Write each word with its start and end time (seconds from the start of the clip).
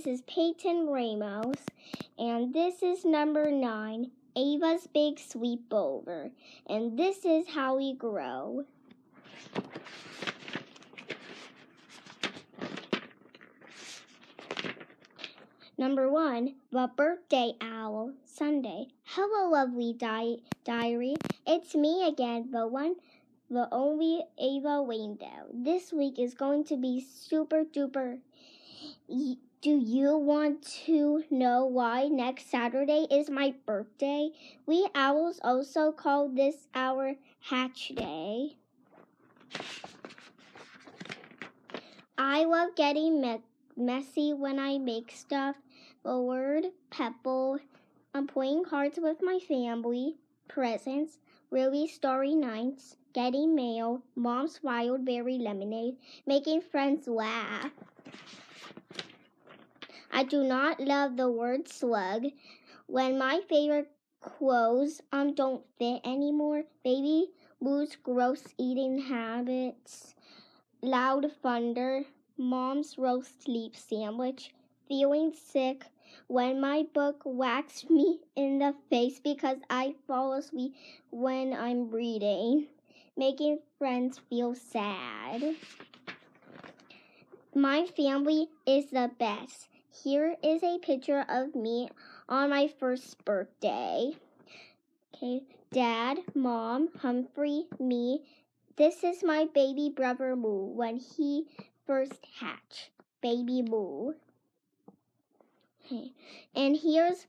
This 0.00 0.20
is 0.20 0.22
Peyton 0.22 0.86
Ramos, 0.86 1.58
and 2.18 2.54
this 2.54 2.82
is 2.82 3.04
number 3.04 3.50
nine, 3.50 4.10
Ava's 4.34 4.86
Big 4.86 5.16
Sleepover, 5.16 6.30
and 6.66 6.98
this 6.98 7.26
is 7.26 7.46
how 7.50 7.76
we 7.76 7.92
grow. 7.92 8.64
Number 15.76 16.10
one, 16.10 16.54
the 16.72 16.90
birthday 16.96 17.52
owl, 17.60 18.14
Sunday. 18.24 18.86
Hello, 19.04 19.50
lovely 19.50 19.92
di- 19.92 20.40
diary. 20.64 21.16
It's 21.46 21.74
me 21.74 22.08
again, 22.08 22.48
the 22.52 22.66
one, 22.66 22.94
the 23.50 23.68
only 23.70 24.22
Ava 24.38 24.80
Wayndale. 24.80 25.50
This 25.52 25.92
week 25.92 26.18
is 26.18 26.32
going 26.32 26.64
to 26.64 26.78
be 26.78 27.06
super 27.06 27.64
duper. 27.64 28.20
Do 29.62 29.76
you 29.76 30.16
want 30.16 30.62
to 30.86 31.22
know 31.30 31.66
why 31.66 32.08
next 32.08 32.50
Saturday 32.50 33.06
is 33.10 33.28
my 33.28 33.52
birthday? 33.66 34.30
We 34.64 34.88
owls 34.94 35.38
also 35.44 35.92
call 35.92 36.30
this 36.30 36.68
our 36.74 37.16
hatch 37.40 37.92
day. 37.94 38.56
I 42.16 42.44
love 42.44 42.74
getting 42.74 43.20
me- 43.20 43.42
messy 43.76 44.32
when 44.32 44.58
I 44.58 44.78
make 44.78 45.12
stuff. 45.12 45.56
Word 46.04 46.68
pebble. 46.88 47.58
I'm 48.14 48.26
playing 48.26 48.64
cards 48.64 48.98
with 48.98 49.18
my 49.22 49.38
family. 49.46 50.16
Presents. 50.48 51.18
Really 51.50 51.86
story 51.86 52.34
nights. 52.34 52.96
Getting 53.12 53.54
mail. 53.54 54.02
Mom's 54.16 54.62
wild 54.62 55.04
berry 55.04 55.36
lemonade. 55.36 55.96
Making 56.26 56.62
friends 56.62 57.06
laugh. 57.06 57.72
I 60.12 60.24
do 60.24 60.42
not 60.44 60.80
love 60.80 61.16
the 61.16 61.30
word 61.30 61.68
slug. 61.68 62.26
When 62.86 63.18
my 63.18 63.40
favorite 63.48 63.90
clothes 64.20 65.00
um 65.12 65.34
don't 65.34 65.64
fit 65.78 66.00
anymore, 66.04 66.64
baby 66.84 67.30
lose 67.60 67.96
gross 67.96 68.42
eating 68.58 68.98
habits, 68.98 70.14
loud 70.82 71.32
thunder, 71.42 72.04
mom's 72.36 72.98
roast 72.98 73.42
sleep 73.42 73.74
sandwich, 73.76 74.52
feeling 74.86 75.32
sick 75.32 75.86
when 76.26 76.60
my 76.60 76.84
book 76.92 77.22
whacks 77.24 77.88
me 77.88 78.20
in 78.36 78.58
the 78.58 78.74
face 78.90 79.20
because 79.20 79.58
I 79.70 79.94
fall 80.06 80.34
asleep 80.34 80.74
when 81.10 81.52
I'm 81.54 81.90
reading, 81.90 82.66
making 83.16 83.60
friends 83.78 84.20
feel 84.28 84.54
sad. 84.54 85.56
My 87.54 87.86
family 87.86 88.48
is 88.66 88.90
the 88.90 89.10
best. 89.18 89.69
Here 89.92 90.36
is 90.42 90.62
a 90.62 90.78
picture 90.78 91.24
of 91.28 91.54
me 91.56 91.88
on 92.28 92.50
my 92.50 92.68
first 92.68 93.24
birthday. 93.24 94.12
Okay, 95.14 95.42
Dad, 95.72 96.18
Mom, 96.34 96.88
Humphrey, 96.98 97.66
me. 97.78 98.22
This 98.76 99.02
is 99.02 99.24
my 99.24 99.46
baby 99.52 99.92
brother 99.94 100.36
Moo 100.36 100.66
when 100.66 100.98
he 100.98 101.48
first 101.86 102.24
hatched. 102.38 102.90
Baby 103.20 103.62
Moo. 103.62 104.12
Okay, 105.84 106.12
and 106.54 106.76
here's 106.76 107.26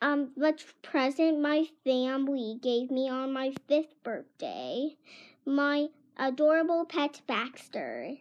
um 0.00 0.30
the 0.36 0.56
present 0.82 1.40
my 1.40 1.66
family 1.84 2.58
gave 2.62 2.92
me 2.92 3.08
on 3.08 3.32
my 3.32 3.52
fifth 3.66 4.00
birthday. 4.04 4.96
My 5.44 5.88
adorable 6.16 6.84
pet 6.84 7.20
Baxter. 7.26 8.16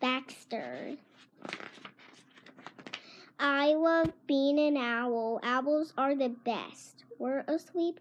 Baxter. 0.00 0.98
I 3.38 3.74
love 3.74 4.12
being 4.26 4.58
an 4.58 4.76
owl. 4.78 5.40
Owls 5.42 5.92
are 5.98 6.14
the 6.14 6.30
best. 6.30 7.04
We're 7.18 7.44
asleep 7.46 8.00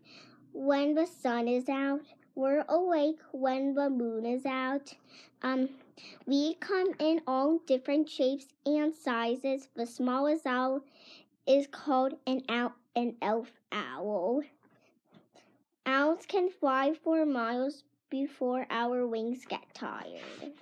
when 0.54 0.96
the 0.96 1.06
sun 1.06 1.48
is 1.48 1.68
out. 1.68 2.02
We're 2.36 2.64
awake 2.70 3.20
when 3.32 3.74
the 3.74 3.90
moon 3.90 4.26
is 4.26 4.46
out. 4.46 4.94
Um, 5.42 5.70
we 6.26 6.56
come 6.56 6.94
in 7.00 7.22
all 7.28 7.60
different 7.68 8.10
shapes 8.10 8.48
and 8.66 8.94
sizes. 8.94 9.68
The 9.76 9.86
smallest 9.86 10.46
owl 10.46 10.82
is 11.46 11.68
called 11.68 12.16
an 12.26 12.44
owl, 12.48 12.74
an 12.96 13.16
elf 13.22 13.52
owl. 13.72 14.44
Owls 15.86 16.26
can 16.28 16.50
fly 16.50 16.94
for 17.04 17.26
miles 17.26 17.84
before 18.10 18.66
our 18.70 19.06
wings 19.06 19.46
get 19.46 19.74
tired. 19.74 20.54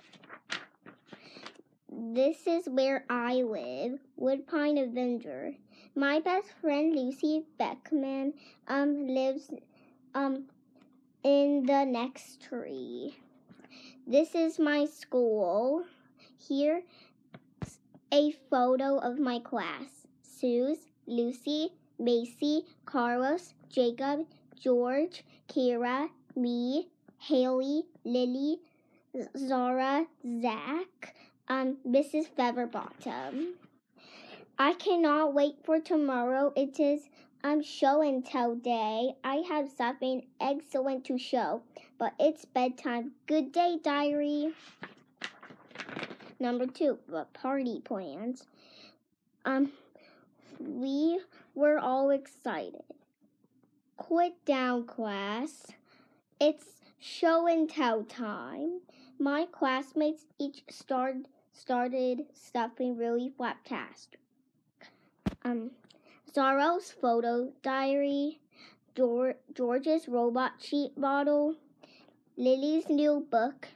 This 1.96 2.48
is 2.48 2.68
where 2.68 3.04
I 3.08 3.42
live, 3.42 4.00
Woodpine 4.16 4.78
Avenger. 4.78 5.54
My 5.94 6.18
best 6.18 6.48
friend 6.60 6.92
Lucy 6.92 7.44
Beakman 7.60 8.32
um 8.66 9.06
lives 9.06 9.48
um 10.12 10.46
in 11.22 11.64
the 11.66 11.84
next 11.84 12.42
tree. 12.42 13.16
This 14.08 14.34
is 14.34 14.58
my 14.58 14.86
school. 14.86 15.84
Here 16.36 16.82
a 18.10 18.32
photo 18.50 18.98
of 18.98 19.20
my 19.20 19.38
class. 19.38 20.08
Suze, 20.22 20.90
Lucy, 21.06 21.74
Macy, 22.00 22.64
Carlos, 22.86 23.54
Jacob, 23.70 24.26
George, 24.58 25.22
Kira, 25.48 26.08
me, 26.34 26.88
Haley, 27.18 27.84
Lily, 28.04 28.58
Zara, 29.36 30.06
Zach, 30.42 31.14
um, 31.48 31.76
Mrs. 31.86 32.28
Featherbottom. 32.36 33.52
I 34.58 34.74
cannot 34.74 35.34
wait 35.34 35.56
for 35.64 35.80
tomorrow. 35.80 36.52
It 36.56 36.78
is 36.78 37.08
um 37.42 37.62
show 37.62 38.00
and 38.02 38.24
tell 38.24 38.54
day. 38.54 39.14
I 39.22 39.42
have 39.48 39.68
something 39.76 40.26
excellent 40.40 41.04
to 41.06 41.18
show, 41.18 41.62
but 41.98 42.14
it's 42.18 42.44
bedtime. 42.44 43.12
Good 43.26 43.52
day, 43.52 43.78
diary. 43.82 44.54
Number 46.38 46.66
two, 46.66 46.98
the 47.08 47.26
party 47.32 47.80
plans. 47.84 48.44
Um, 49.44 49.72
we 50.58 51.20
were 51.54 51.78
all 51.78 52.10
excited. 52.10 52.84
Quit 53.96 54.44
down, 54.44 54.86
class. 54.86 55.66
It's 56.40 56.80
show 56.98 57.46
and 57.46 57.68
tell 57.68 58.04
time. 58.04 58.80
My 59.18 59.46
classmates 59.50 60.24
each 60.38 60.64
started 60.70 61.28
started 61.54 62.26
stuffing 62.34 62.96
really 62.96 63.32
flaptastic. 63.38 64.18
Um, 65.44 65.70
Zara's 66.34 66.90
photo 66.90 67.52
diary, 67.62 68.40
Geor- 68.96 69.36
George's 69.54 70.08
robot 70.08 70.54
sheet 70.60 71.00
bottle, 71.00 71.54
Lily's 72.36 72.88
new 72.88 73.26
book, 73.30 73.68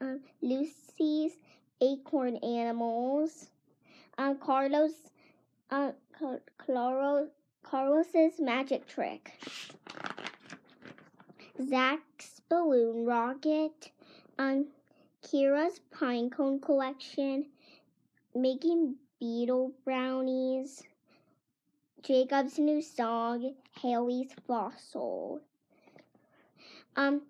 um, 0.00 0.20
Lucy's 0.42 1.32
acorn 1.80 2.36
animals, 2.38 3.50
um, 4.18 4.36
Carlos, 4.38 4.92
uh, 5.70 5.92
Carlos, 6.58 7.28
Carlos's 7.62 8.40
magic 8.40 8.86
trick, 8.88 9.32
Zach's 11.68 12.40
balloon 12.48 13.04
rocket, 13.04 13.90
um, 14.38 14.66
Kira's 15.26 15.80
pinecone 15.92 16.62
collection, 16.62 17.46
making 18.32 18.94
beetle 19.18 19.72
brownies, 19.84 20.84
Jacob's 22.04 22.60
new 22.60 22.80
song, 22.80 23.54
Haley's 23.80 24.30
fossil. 24.46 25.40
Um, 26.94 27.22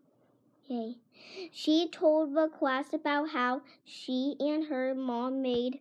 okay. 0.65 0.97
She 1.51 1.89
told 1.91 2.35
the 2.35 2.49
class 2.49 2.93
about 2.93 3.31
how 3.31 3.63
she 3.87 4.37
and 4.41 4.67
her 4.67 4.95
mom 4.95 5.41
made 5.41 5.81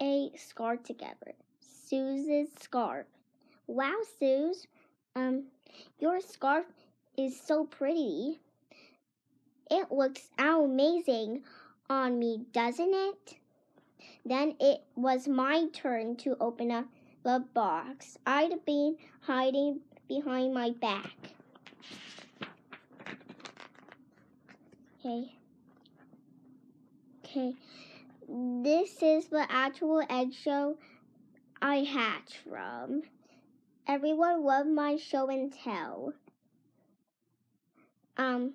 a 0.00 0.32
scarf 0.36 0.82
together. 0.82 1.34
Suze's 1.60 2.48
scarf. 2.60 3.06
Wow, 3.68 3.94
Suze. 4.18 4.66
Um, 5.14 5.44
your 6.00 6.20
scarf 6.20 6.66
is 7.16 7.40
so 7.40 7.64
pretty. 7.64 8.40
It 9.70 9.90
looks 9.90 10.28
amazing 10.38 11.42
on 11.88 12.18
me, 12.18 12.46
doesn't 12.52 12.92
it? 12.92 13.36
Then 14.24 14.54
it 14.60 14.82
was 14.96 15.28
my 15.28 15.66
turn 15.72 16.16
to 16.16 16.36
open 16.40 16.70
up 16.70 16.86
the 17.22 17.44
box. 17.54 18.18
I'd 18.26 18.64
been 18.64 18.96
hiding 19.20 19.80
behind 20.08 20.54
my 20.54 20.70
back. 20.70 21.14
Okay. 25.00 25.32
Okay. 27.24 27.54
This 28.28 29.02
is 29.02 29.26
the 29.26 29.46
actual 29.50 30.02
eggshell 30.08 30.76
I 31.60 31.76
hatched 31.76 32.38
from. 32.48 33.02
Everyone 33.86 34.44
loved 34.44 34.70
my 34.70 34.96
show 34.96 35.28
and 35.28 35.52
tell. 35.52 36.14
Um, 38.16 38.54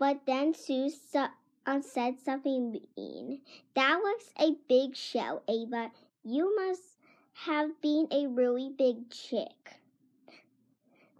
but 0.00 0.26
then 0.26 0.54
Sue 0.54 0.88
su- 0.88 1.26
uh, 1.66 1.80
said 1.82 2.18
something 2.18 2.72
mean. 2.96 3.42
That 3.74 4.00
was 4.02 4.32
a 4.40 4.56
big 4.66 4.96
shell, 4.96 5.42
Ava. 5.46 5.92
You 6.24 6.56
must 6.56 6.96
have 7.34 7.80
been 7.82 8.08
a 8.10 8.26
really 8.26 8.70
big 8.70 9.10
chick. 9.10 9.80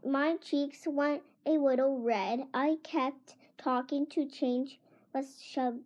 My 0.04 0.36
cheeks 0.38 0.86
went 0.86 1.22
a 1.44 1.52
little 1.52 2.00
red. 2.00 2.46
I 2.54 2.78
kept 2.82 3.36
talking 3.58 4.06
to 4.06 4.26
change 4.26 4.80
the 5.12 5.26
shell. 5.40 5.80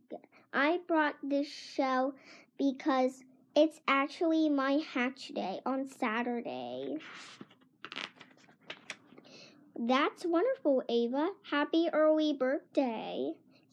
I 0.52 0.80
brought 0.86 1.16
this 1.20 1.48
shell 1.48 2.14
because 2.56 3.24
it's 3.56 3.80
actually 3.88 4.48
my 4.48 4.74
hatch 4.94 5.28
day 5.34 5.60
on 5.66 5.88
Saturday. 5.88 6.98
That's 9.76 10.24
wonderful, 10.24 10.82
Ava. 10.88 11.30
Happy 11.50 11.88
early 11.92 12.32
birthday. 12.32 13.32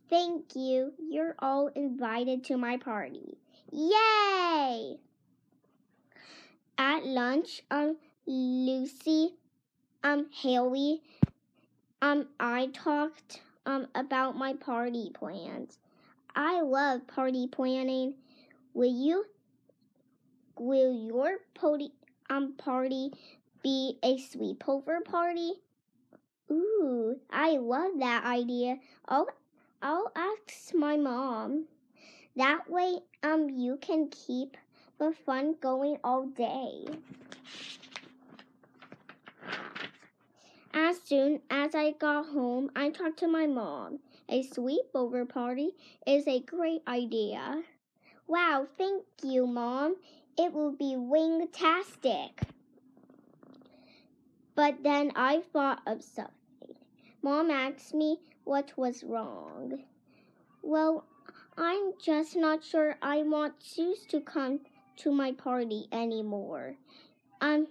Thank 0.10 0.56
you. 0.56 0.94
You're 0.98 1.36
all 1.40 1.68
invited 1.68 2.44
to 2.46 2.58
my 2.58 2.78
party. 2.78 3.38
Yay! 3.72 4.98
At 6.78 7.06
lunch, 7.06 7.62
um, 7.70 7.98
Lucy, 8.26 9.36
um, 10.04 10.28
Haley, 10.32 11.02
um, 12.02 12.28
I 12.40 12.68
talked, 12.74 13.42
um, 13.66 13.88
about 13.94 14.36
my 14.36 14.54
party 14.54 15.12
plans. 15.14 15.78
I 16.36 16.62
love 16.62 17.06
party 17.08 17.48
planning. 17.48 18.16
Will 18.74 18.92
you, 18.92 19.26
will 20.58 20.94
your 21.08 21.38
party, 21.54 21.92
um, 22.30 22.54
party 22.54 23.12
be 23.62 24.00
a 24.04 24.18
sleepover 24.18 25.04
party? 25.06 25.54
Ooh, 26.52 27.16
I 27.30 27.58
love 27.58 27.94
that 28.00 28.26
idea. 28.26 28.78
I'll 29.08 29.28
I'll 29.82 30.12
ask 30.16 30.74
my 30.74 30.98
mom. 30.98 31.66
That 32.36 32.70
way 32.70 33.00
um 33.24 33.50
you 33.50 33.78
can 33.82 34.10
keep 34.10 34.58
the 35.00 35.14
fun 35.26 35.56
going 35.62 35.98
all 36.04 36.26
day. 36.28 36.86
As 40.74 41.02
soon 41.02 41.42
as 41.50 41.76
I 41.76 41.92
got 41.92 42.28
home, 42.28 42.70
I 42.76 42.90
talked 42.90 43.20
to 43.20 43.28
my 43.28 43.48
mom. 43.48 44.00
A 44.30 44.44
sleepover 44.44 45.28
party 45.28 45.72
is 46.08 46.28
a 46.28 46.40
great 46.40 46.82
idea. 46.88 47.64
Wow, 48.28 48.68
thank 48.78 49.04
you, 49.24 49.46
Mom. 49.46 49.96
It 50.38 50.54
will 50.54 50.72
be 50.72 50.96
wingtastic. 50.96 52.32
But 54.56 54.84
then 54.84 55.12
I 55.16 55.42
thought 55.52 55.82
of 55.86 56.04
something. 56.04 56.41
Mom 57.24 57.52
asked 57.52 57.94
me 57.94 58.20
what 58.44 58.76
was 58.78 59.04
wrong. 59.04 59.84
Well, 60.64 61.06
I'm 61.58 61.94
just 62.02 62.36
not 62.36 62.64
sure 62.64 62.98
I 63.02 63.22
want 63.24 63.62
Suze 63.62 64.06
to 64.08 64.22
come 64.22 64.62
to 64.98 65.12
my 65.12 65.32
party 65.32 65.88
anymore. 65.92 66.76
Um, 67.40 67.68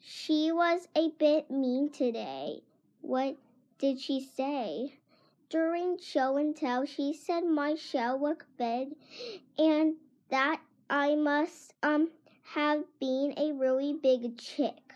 she 0.00 0.52
was 0.52 0.86
a 0.94 1.10
bit 1.18 1.50
mean 1.50 1.90
today. 1.90 2.62
What 3.00 3.36
did 3.78 4.00
she 4.00 4.20
say? 4.20 4.98
During 5.48 5.98
show 5.98 6.36
and 6.36 6.56
tell, 6.56 6.84
she 6.84 7.12
said 7.12 7.44
my 7.44 7.74
shell 7.74 8.20
looked 8.20 8.56
big 8.56 8.94
and 9.58 9.94
that 10.30 10.60
I 10.88 11.14
must 11.14 11.74
um 11.82 12.10
have 12.42 12.84
been 13.00 13.34
a 13.36 13.52
really 13.52 13.94
big 13.94 14.38
chick. 14.38 14.94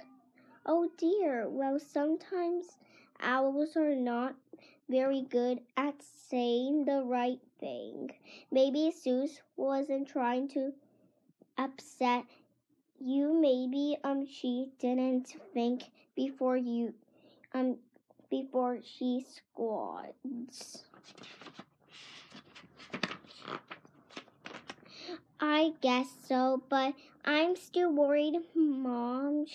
Oh 0.67 0.91
dear. 0.97 1.49
Well, 1.49 1.79
sometimes 1.79 2.77
owls 3.21 3.77
are 3.77 3.95
not 3.95 4.35
very 4.89 5.23
good 5.23 5.61
at 5.77 5.95
saying 6.03 6.85
the 6.85 7.03
right 7.05 7.41
thing. 7.61 8.11
Maybe 8.51 8.91
Suze 8.91 9.41
wasn't 9.57 10.09
trying 10.09 10.49
to 10.49 10.73
upset 11.57 12.25
you. 13.01 13.33
Maybe 13.33 13.97
um 14.05 14.27
she 14.27 14.71
didn't 14.81 15.35
think 15.53 15.85
before 16.15 16.57
you 16.57 16.95
um 17.55 17.77
before 18.31 18.79
she 18.83 19.25
squads. 19.29 20.85
I 25.41 25.75
guess 25.81 26.09
so, 26.27 26.63
but 26.69 26.95
I'm 27.25 27.55
still 27.55 27.93
worried, 27.93 28.35
Mom. 28.55 29.47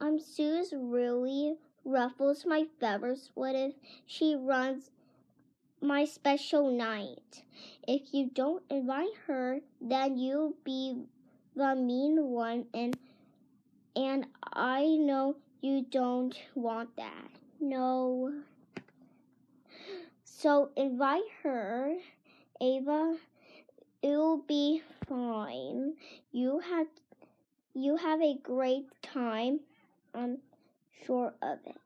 Um, 0.00 0.18
Suze 0.18 0.72
really 0.74 1.56
ruffles 1.84 2.44
my 2.46 2.64
feathers. 2.78 3.30
What 3.34 3.54
if 3.54 3.74
she 4.06 4.36
runs 4.36 4.90
my 5.80 6.04
special 6.04 6.70
night? 6.70 7.44
If 7.86 8.12
you 8.12 8.30
don't 8.32 8.62
invite 8.70 9.16
her, 9.26 9.60
then 9.80 10.18
you'll 10.18 10.54
be 10.64 11.04
the 11.56 11.74
mean 11.74 12.24
one 12.26 12.66
and 12.72 12.96
and 13.96 14.26
I 14.52 14.96
know 14.98 15.36
you 15.60 15.84
don't 15.90 16.34
want 16.54 16.96
that. 16.96 17.30
No. 17.60 18.32
So 20.24 20.70
invite 20.76 21.28
her, 21.42 21.96
Ava. 22.60 23.16
It'll 24.02 24.38
be 24.38 24.82
fine. 25.06 25.94
You 26.32 26.60
have 26.60 26.86
you 27.74 27.96
have 27.96 28.20
a 28.22 28.38
great 28.42 28.86
time. 29.02 29.60
Um 30.14 30.38
sure 31.04 31.34
of 31.42 31.58
it. 31.66 31.76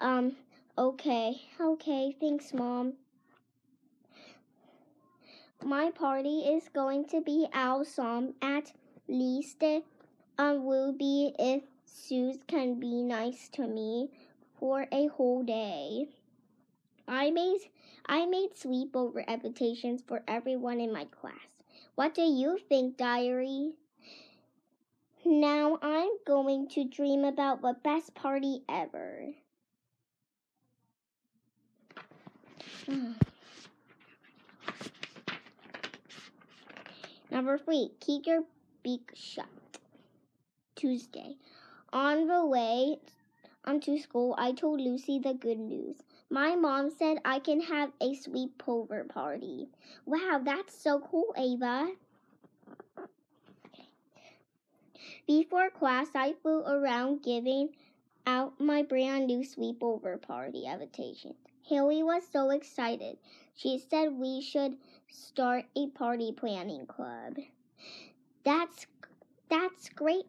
Um, 0.00 0.36
okay, 0.76 1.40
okay, 1.60 2.16
thanks, 2.20 2.52
Mom. 2.52 2.94
My 5.64 5.90
party 5.90 6.40
is 6.40 6.68
going 6.68 7.06
to 7.06 7.20
be 7.20 7.46
awesome. 7.54 8.34
At 8.42 8.72
least 9.08 9.62
it 9.62 9.84
um, 10.36 10.64
will 10.64 10.92
be 10.92 11.34
if 11.38 11.62
Suze 11.86 12.38
can 12.46 12.78
be 12.78 13.02
nice 13.02 13.48
to 13.50 13.66
me 13.66 14.10
for 14.58 14.86
a 14.92 15.06
whole 15.06 15.42
day. 15.42 16.08
I 17.08 17.30
made 17.30 17.60
I 18.06 18.26
made 18.26 18.54
sleepover 18.54 19.26
invitations 19.26 20.02
for 20.06 20.22
everyone 20.28 20.80
in 20.80 20.92
my 20.92 21.06
class. 21.06 21.62
What 21.94 22.14
do 22.14 22.22
you 22.22 22.58
think, 22.58 22.96
diary? 22.96 23.72
Now 25.26 25.78
I'm 25.80 26.10
going 26.26 26.68
to 26.68 26.84
dream 26.84 27.24
about 27.24 27.62
the 27.62 27.74
best 27.82 28.14
party 28.14 28.60
ever. 28.68 29.32
Number 37.30 37.56
three, 37.56 37.92
keep 38.00 38.26
your 38.26 38.44
beak 38.82 39.12
shut. 39.14 39.46
Tuesday. 40.76 41.36
On 41.92 42.26
the 42.26 42.44
way 42.44 42.98
um, 43.64 43.80
to 43.80 43.98
school, 43.98 44.34
I 44.36 44.52
told 44.52 44.78
Lucy 44.78 45.18
the 45.18 45.32
good 45.32 45.58
news. 45.58 45.96
My 46.28 46.54
mom 46.54 46.90
said 46.90 47.16
I 47.24 47.38
can 47.38 47.62
have 47.62 47.92
a 48.00 48.14
sleepover 48.14 49.08
party. 49.08 49.68
Wow, 50.04 50.42
that's 50.44 50.76
so 50.78 51.00
cool, 51.00 51.34
Ava. 51.38 51.92
Before 55.26 55.70
class, 55.70 56.08
I 56.14 56.34
flew 56.42 56.62
around 56.62 57.22
giving 57.22 57.70
out 58.26 58.58
my 58.60 58.82
brand 58.82 59.26
new 59.26 59.40
sleepover 59.40 60.20
party 60.20 60.66
invitations. 60.66 61.36
Haley 61.62 62.02
was 62.02 62.22
so 62.30 62.50
excited. 62.50 63.18
She 63.54 63.78
said 63.78 64.12
we 64.12 64.40
should 64.40 64.76
start 65.08 65.64
a 65.76 65.88
party 65.88 66.32
planning 66.32 66.86
club. 66.86 67.38
That's 68.44 68.86
that's 69.48 69.88
great. 69.88 70.26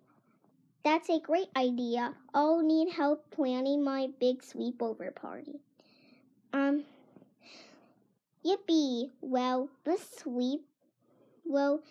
That's 0.83 1.09
a 1.09 1.19
great 1.19 1.49
idea. 1.55 2.13
I'll 2.33 2.61
need 2.61 2.91
help 2.91 3.31
planning 3.31 3.83
my 3.83 4.09
big 4.19 4.41
sleepover 4.41 5.13
party. 5.13 5.59
Um 6.53 6.85
Yippee! 8.45 9.09
Well, 9.21 9.69
the 9.85 9.97
sleep 9.97 10.61
will 11.43 11.81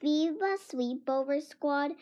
the 0.00 0.58
sleepover 0.70 1.42
squad 1.42 1.92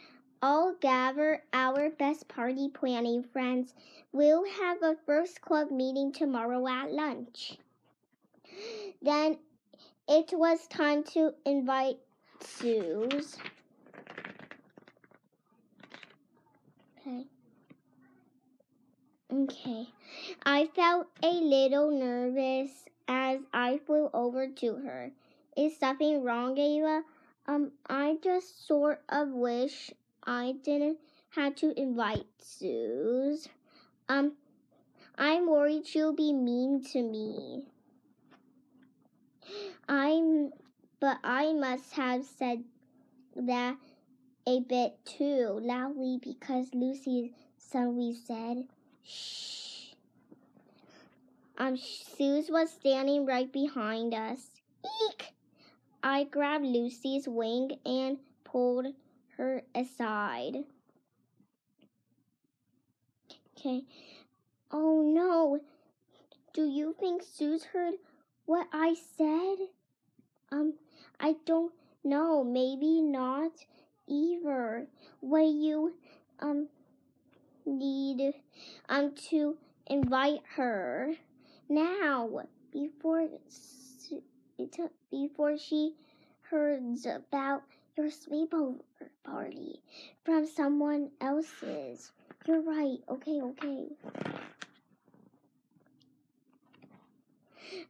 all 0.43 0.75
gather 0.81 1.43
our 1.53 1.91
best 1.91 2.29
party 2.29 2.69
planning 2.69 3.23
friends. 3.23 3.75
We'll 4.13 4.45
have 4.45 4.83
a 4.83 4.97
first 5.07 5.41
club 5.41 5.71
meeting 5.71 6.13
tomorrow 6.13 6.67
at 6.69 6.93
lunch. 6.93 7.59
Then 9.03 9.39
it 10.09 10.31
was 10.33 10.67
time 10.69 11.03
to 11.15 11.35
invite 11.45 11.99
Suze. 12.41 13.39
Okay. 17.01 17.25
Okay. 19.33 19.89
I 20.45 20.67
felt 20.75 21.09
a 21.23 21.33
little 21.33 21.91
nervous 21.91 22.71
as 23.09 23.41
I 23.53 23.79
flew 23.87 24.11
over 24.13 24.49
to 24.49 24.75
her. 24.77 25.11
Is 25.57 25.77
something 25.79 26.23
wrong, 26.23 26.59
Ava? 26.59 27.03
Um, 27.49 27.73
I 27.89 28.17
just 28.25 28.67
sort 28.67 29.03
of 29.09 29.29
wish 29.29 29.93
I 30.25 30.57
didn't 30.65 30.99
have 31.31 31.55
to 31.57 31.79
invite 31.81 32.27
Suze. 32.39 33.49
Um, 34.09 34.33
I'm 35.17 35.49
worried 35.49 35.87
she'll 35.87 36.13
be 36.13 36.33
mean 36.33 36.83
to 36.93 37.03
me. 37.03 37.69
I'm, 39.89 40.51
but 40.99 41.19
I 41.23 41.53
must 41.53 41.93
have 41.93 42.25
said 42.25 42.65
that 43.37 43.77
a 44.49 44.61
bit 44.61 44.99
too 45.05 45.61
loudly 45.63 46.19
because 46.21 46.67
Lucy 46.75 47.33
suddenly 47.59 48.13
said, 48.15 48.65
Shh. 49.05 49.93
Um, 51.59 51.77
Suze 51.77 52.51
was 52.51 52.71
standing 52.71 53.25
right 53.25 53.53
behind 53.53 54.15
us. 54.15 54.51
Eek! 54.85 55.36
I 56.09 56.23
grabbed 56.23 56.65
Lucy's 56.65 57.27
wing 57.27 57.81
and 57.85 58.19
pulled 58.45 58.87
her 59.39 59.63
aside. 59.75 60.59
Okay. 63.59 63.83
Oh 64.71 65.03
no. 65.03 65.59
Do 66.55 66.65
you 66.65 66.95
think 67.01 67.25
Suze 67.25 67.65
heard 67.65 67.95
what 68.45 68.69
I 68.73 68.95
said? 69.19 69.67
Um, 70.53 70.75
I 71.19 71.35
don't 71.45 71.73
know. 72.05 72.45
Maybe 72.45 73.03
not 73.03 73.51
either. 74.07 74.87
Will 75.21 75.53
you 75.53 75.95
um 76.39 76.69
need 77.67 78.33
um 78.89 79.13
to 79.31 79.57
invite 79.89 80.43
her 80.55 81.15
now 81.69 82.43
before 82.73 83.27
before 85.11 85.59
she 85.59 85.95
hears 86.51 87.07
about 87.07 87.63
your 87.97 88.07
sleepover 88.07 88.81
party 89.25 89.81
from 90.25 90.47
someone 90.47 91.11
else's. 91.21 92.13
You're 92.47 92.61
right. 92.63 92.99
Okay, 93.09 93.41
okay. 93.43 93.87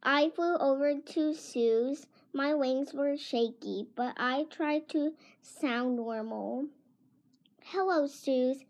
I 0.03 0.31
flew 0.31 0.57
over 0.57 0.95
to 0.99 1.35
Sue's. 1.35 2.07
My 2.33 2.55
wings 2.55 2.93
were 2.95 3.17
shaky, 3.17 3.87
but 3.95 4.15
I 4.17 4.45
tried 4.51 4.89
to 4.91 5.13
sound 5.43 5.97
normal. 5.97 6.67
Hello, 7.65 8.07
Suze. 8.07 8.65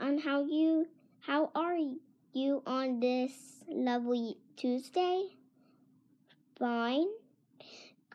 Um, 0.00 0.18
how 0.18 0.44
you? 0.44 0.86
How 1.20 1.50
are 1.54 1.76
you 2.32 2.62
on 2.66 3.00
this 3.00 3.32
lovely 3.68 4.36
Tuesday? 4.56 5.28
Fine. 6.58 7.08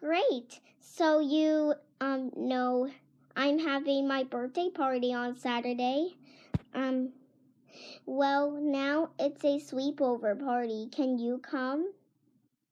Great. 0.03 0.59
So 0.81 1.21
you 1.21 1.75
um 2.01 2.29
know 2.35 2.89
I'm 3.37 3.57
having 3.57 4.05
my 4.05 4.23
birthday 4.25 4.69
party 4.69 5.13
on 5.13 5.37
Saturday. 5.37 6.17
Um 6.73 7.13
well, 8.05 8.51
now 8.51 9.11
it's 9.17 9.45
a 9.45 9.59
sleepover 9.59 10.37
party. 10.37 10.89
Can 10.91 11.19
you 11.19 11.37
come? 11.37 11.93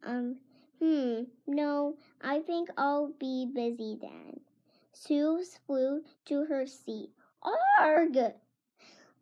Um 0.03 0.39
hmm, 0.79 1.21
no, 1.47 1.95
I 2.21 2.39
think 2.39 2.69
I'll 2.77 3.13
be 3.17 3.45
busy 3.45 3.97
then. 4.01 4.41
Sue 4.91 5.41
flew 5.65 6.01
to 6.25 6.43
her 6.43 6.65
seat. 6.67 7.11
Arg! 7.41 8.17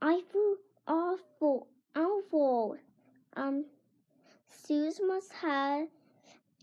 I 0.02 0.22
flew 0.32 0.58
awful, 0.88 1.68
awful. 1.96 2.78
Um, 3.36 3.66
Suze 4.50 5.00
must 5.06 5.32
have 5.34 5.88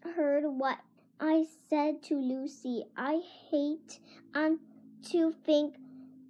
heard 0.03 0.45
what 0.45 0.79
I 1.19 1.47
said 1.71 2.03
to 2.05 2.15
Lucy. 2.15 2.85
I 2.95 3.23
hate 3.51 4.01
um 4.35 4.61
to 5.11 5.33
think 5.33 5.77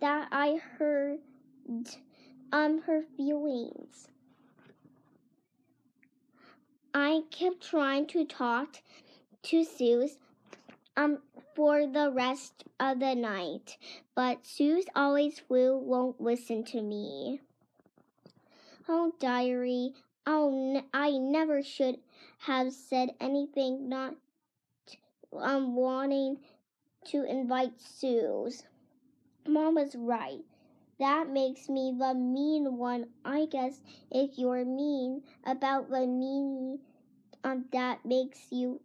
that 0.00 0.28
I 0.30 0.60
heard 0.78 1.18
um 2.52 2.82
her 2.82 3.02
feelings. 3.16 4.08
I 6.94 7.22
kept 7.30 7.68
trying 7.68 8.06
to 8.08 8.24
talk 8.24 8.80
to 9.42 9.64
Suze 9.64 10.18
um 10.96 11.18
for 11.56 11.86
the 11.86 12.12
rest 12.12 12.62
of 12.78 13.00
the 13.00 13.16
night, 13.16 13.78
but 14.14 14.46
Suze 14.46 14.86
always 14.94 15.42
will 15.48 15.80
won't 15.80 16.20
listen 16.20 16.62
to 16.64 16.80
me. 16.80 17.40
Oh, 18.88 19.12
diary, 19.18 19.94
oh, 20.26 20.80
I 20.94 21.10
never 21.18 21.60
should 21.60 21.98
have 22.38 22.72
said 22.72 23.10
anything 23.20 23.88
not 23.88 24.14
um 25.32 25.74
wanting 25.74 26.38
to 27.06 27.24
invite 27.24 27.80
Suze. 27.80 28.64
Mom 29.46 29.74
was 29.76 29.94
right. 29.94 30.42
That 30.98 31.28
makes 31.28 31.68
me 31.68 31.94
the 31.96 32.14
mean 32.14 32.78
one, 32.78 33.06
I 33.24 33.46
guess. 33.46 33.80
If 34.10 34.38
you're 34.38 34.64
mean 34.64 35.22
about 35.44 35.90
the 35.90 36.06
meanie, 36.06 36.78
um, 37.44 37.66
that 37.72 38.04
makes 38.04 38.50
you 38.50 38.80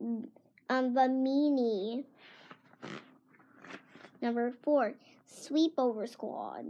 um 0.00 0.94
the 0.94 1.08
meanie. 1.08 2.04
Number 4.22 4.52
four, 4.62 4.94
sleepover 5.30 6.08
squad. 6.08 6.64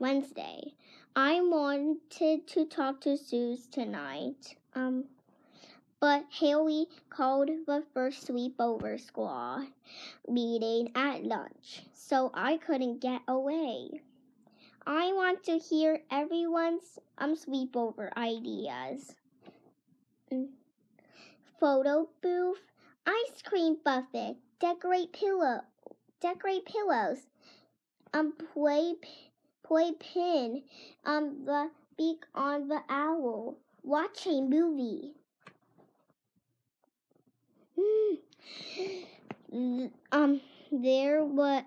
Wednesday. 0.00 0.72
I 1.14 1.40
wanted 1.42 2.46
to 2.46 2.64
talk 2.64 3.00
to 3.02 3.16
Suze 3.16 3.66
tonight. 3.66 4.56
Um, 4.74 5.04
but 6.00 6.24
Haley 6.30 6.88
called 7.10 7.50
the 7.66 7.84
first 7.92 8.26
sleepover 8.26 8.98
squad 8.98 9.66
meeting 10.26 10.90
at 10.94 11.24
lunch, 11.24 11.82
so 11.92 12.30
I 12.32 12.56
couldn't 12.56 13.00
get 13.00 13.20
away. 13.28 14.00
I 14.86 15.12
want 15.12 15.44
to 15.44 15.58
hear 15.58 16.00
everyone's 16.10 16.98
um 17.18 17.36
sleepover 17.36 18.10
ideas. 18.16 19.14
Photo 21.58 22.08
booth, 22.22 22.62
ice 23.06 23.42
cream 23.42 23.76
buffet, 23.84 24.36
decorate 24.58 25.12
pillow, 25.12 25.60
decorate 26.22 26.64
pillows, 26.64 27.26
um 28.14 28.32
play 28.32 28.94
play 29.62 29.92
pin, 30.00 30.62
um 31.04 31.44
the 31.44 31.70
beak 31.98 32.24
on 32.34 32.68
the 32.68 32.82
owl, 32.88 33.58
watch 33.82 34.26
a 34.26 34.40
movie. 34.40 35.19
Um, 40.12 40.40
there 40.70 41.24
were 41.24 41.62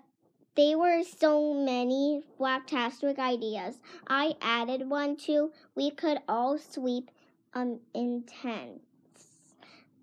they 0.56 0.76
were 0.76 1.02
so 1.02 1.52
many 1.52 2.22
fantastic 2.38 3.18
ideas. 3.18 3.80
I 4.06 4.36
added 4.40 4.88
one 4.88 5.16
too. 5.16 5.52
We 5.74 5.90
could 5.90 6.18
all 6.28 6.58
sweep 6.58 7.10
um 7.54 7.80
in 7.92 8.24
tents 8.24 8.84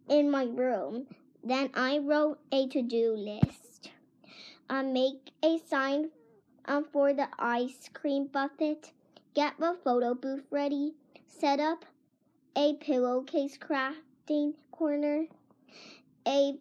in 0.09 0.29
my 0.29 0.43
room. 0.43 1.07
Then 1.43 1.69
I 1.73 1.97
wrote 1.97 2.39
a 2.51 2.67
to-do 2.67 3.15
list. 3.15 3.89
Um, 4.69 4.93
make 4.93 5.31
a 5.43 5.57
sign 5.67 6.11
um, 6.65 6.85
for 6.91 7.13
the 7.13 7.27
ice 7.39 7.89
cream 7.93 8.27
buffet. 8.27 8.91
Get 9.33 9.53
the 9.59 9.75
photo 9.83 10.13
booth 10.13 10.45
ready. 10.51 10.93
Set 11.27 11.59
up 11.59 11.85
a 12.55 12.75
pillowcase 12.75 13.57
crafting 13.57 14.53
corner. 14.71 15.25
A 16.27 16.59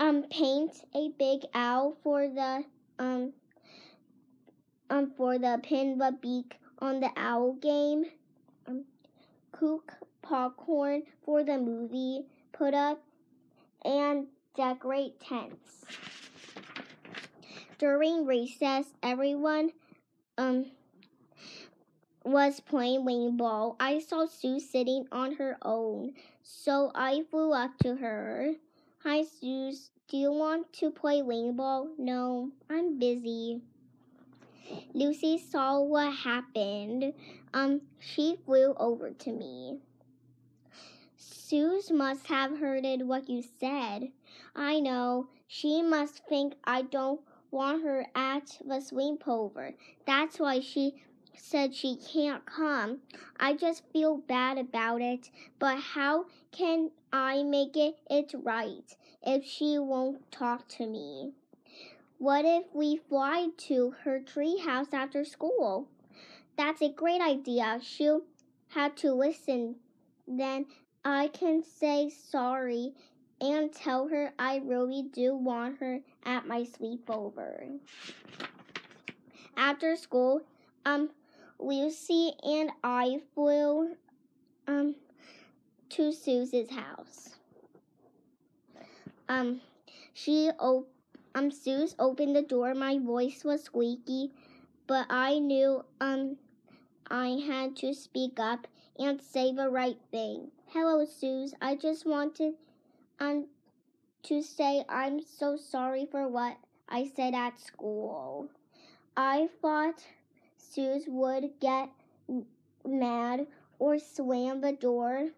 um 0.00 0.24
paint 0.30 0.84
a 0.94 1.10
big 1.18 1.42
owl 1.54 1.96
for 2.02 2.26
the 2.26 2.64
um 2.98 3.32
um 4.88 5.12
for 5.16 5.38
the 5.38 5.60
pin 5.62 5.98
the 5.98 6.16
beak 6.20 6.58
on 6.80 7.00
the 7.00 7.10
owl 7.16 7.52
game. 7.54 8.06
Um, 8.66 8.84
cook 9.52 9.94
popcorn 10.22 11.02
for 11.24 11.44
the 11.44 11.58
movie. 11.58 12.24
Put 12.52 12.74
up 12.74 13.02
and 13.84 14.26
decorate 14.56 15.20
tents. 15.20 15.84
During 17.78 18.26
recess, 18.26 18.86
everyone 19.02 19.70
um 20.36 20.66
was 22.24 22.60
playing 22.60 23.04
wing 23.04 23.36
ball. 23.36 23.76
I 23.80 23.98
saw 23.98 24.26
Sue 24.26 24.60
sitting 24.60 25.06
on 25.12 25.36
her 25.36 25.56
own, 25.62 26.14
so 26.42 26.90
I 26.94 27.22
flew 27.30 27.52
up 27.52 27.78
to 27.82 27.96
her. 27.96 28.54
Hi, 29.02 29.22
Suze. 29.22 29.92
Do 30.08 30.18
you 30.18 30.30
want 30.30 30.74
to 30.74 30.90
play 30.90 31.22
wing 31.22 31.56
ball? 31.56 31.88
No, 31.96 32.50
I'm 32.68 32.98
busy. 32.98 33.62
Lucy 34.92 35.38
saw 35.38 35.80
what 35.80 36.12
happened. 36.12 37.14
Um, 37.54 37.80
she 37.98 38.36
flew 38.44 38.74
over 38.74 39.10
to 39.10 39.32
me. 39.32 39.78
Suze 41.16 41.90
must 41.90 42.26
have 42.26 42.58
heard 42.58 42.84
what 43.00 43.30
you 43.30 43.42
said. 43.58 44.12
I 44.54 44.80
know. 44.80 45.28
She 45.48 45.80
must 45.80 46.26
think 46.28 46.56
I 46.64 46.82
don't 46.82 47.22
want 47.50 47.82
her 47.82 48.06
at 48.14 48.58
the 48.62 48.82
sleepover. 48.82 49.76
That's 50.04 50.38
why 50.38 50.60
she 50.60 50.96
said 51.34 51.74
she 51.74 51.96
can't 51.96 52.44
come. 52.44 52.98
I 53.38 53.54
just 53.54 53.82
feel 53.94 54.18
bad 54.18 54.58
about 54.58 55.00
it, 55.00 55.30
but 55.58 55.78
how 55.78 56.26
can 56.52 56.90
I 57.12 57.42
make 57.42 57.76
it 57.76 57.96
it 58.08 58.32
right 58.42 58.96
if 59.22 59.44
she 59.44 59.78
won't 59.78 60.30
talk 60.30 60.68
to 60.68 60.86
me? 60.86 61.32
What 62.18 62.44
if 62.44 62.64
we 62.74 62.96
fly 62.96 63.48
to 63.68 63.94
her 64.04 64.20
treehouse 64.20 64.92
after 64.92 65.24
school? 65.24 65.88
That's 66.56 66.82
a 66.82 66.92
great 66.92 67.20
idea. 67.20 67.80
She'll 67.82 68.22
have 68.68 68.94
to 68.96 69.12
listen. 69.12 69.76
Then 70.28 70.66
I 71.04 71.28
can 71.28 71.62
say 71.64 72.10
sorry 72.10 72.92
and 73.40 73.72
tell 73.72 74.08
her 74.08 74.32
I 74.38 74.56
really 74.58 75.02
do 75.12 75.34
want 75.34 75.78
her 75.78 76.00
at 76.24 76.46
my 76.46 76.64
sleepover. 76.64 77.78
After 79.56 79.96
school, 79.96 80.42
um, 80.84 81.10
Lucy 81.58 82.32
and 82.42 82.70
I 82.84 83.20
flew 83.34 83.96
um 84.66 84.94
to 85.90 86.12
Sue's 86.12 86.52
house. 86.70 87.30
Um, 89.28 89.60
she 90.14 90.50
op- 90.58 90.88
um 91.34 91.50
Suze 91.50 91.94
opened 91.98 92.34
the 92.34 92.42
door. 92.42 92.74
My 92.74 92.98
voice 92.98 93.44
was 93.44 93.64
squeaky, 93.64 94.32
but 94.86 95.06
I 95.10 95.38
knew 95.38 95.84
um 96.00 96.36
I 97.10 97.40
had 97.46 97.76
to 97.76 97.92
speak 97.92 98.38
up 98.38 98.66
and 98.98 99.20
say 99.20 99.52
the 99.52 99.68
right 99.68 99.98
thing. 100.10 100.50
Hello, 100.66 101.04
Suze. 101.04 101.54
I 101.60 101.74
just 101.74 102.06
wanted 102.06 102.54
um 103.18 103.46
to 104.24 104.42
say 104.42 104.84
I'm 104.88 105.20
so 105.20 105.56
sorry 105.56 106.06
for 106.06 106.28
what 106.28 106.56
I 106.88 107.10
said 107.14 107.34
at 107.34 107.60
school. 107.60 108.48
I 109.16 109.48
thought 109.60 110.04
Suze 110.56 111.04
would 111.08 111.58
get 111.60 111.90
mad 112.86 113.46
or 113.78 113.98
slam 113.98 114.60
the 114.60 114.72
door, 114.72 115.30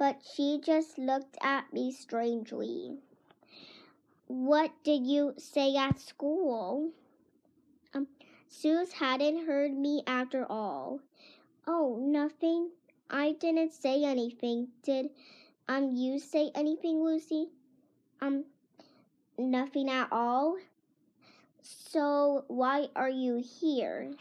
but 0.00 0.16
she 0.24 0.58
just 0.64 0.96
looked 0.96 1.36
at 1.42 1.70
me 1.74 1.92
strangely. 1.92 2.96
What 4.28 4.72
did 4.82 5.06
you 5.06 5.34
say 5.36 5.76
at 5.76 6.00
school? 6.00 6.92
Um, 7.92 8.06
Suze 8.48 8.92
hadn't 8.92 9.46
heard 9.46 9.74
me 9.74 10.02
after 10.06 10.46
all. 10.50 11.00
Oh, 11.66 11.98
nothing. 12.00 12.70
I 13.10 13.32
didn't 13.32 13.74
say 13.74 14.02
anything. 14.02 14.68
Did 14.82 15.10
um 15.68 15.90
you 15.94 16.18
say 16.18 16.50
anything, 16.54 17.04
Lucy? 17.04 17.48
Um, 18.22 18.44
nothing 19.36 19.90
at 19.90 20.08
all. 20.10 20.56
So 21.60 22.46
why 22.48 22.88
are 22.96 23.10
you 23.10 23.44
here? 23.44 24.12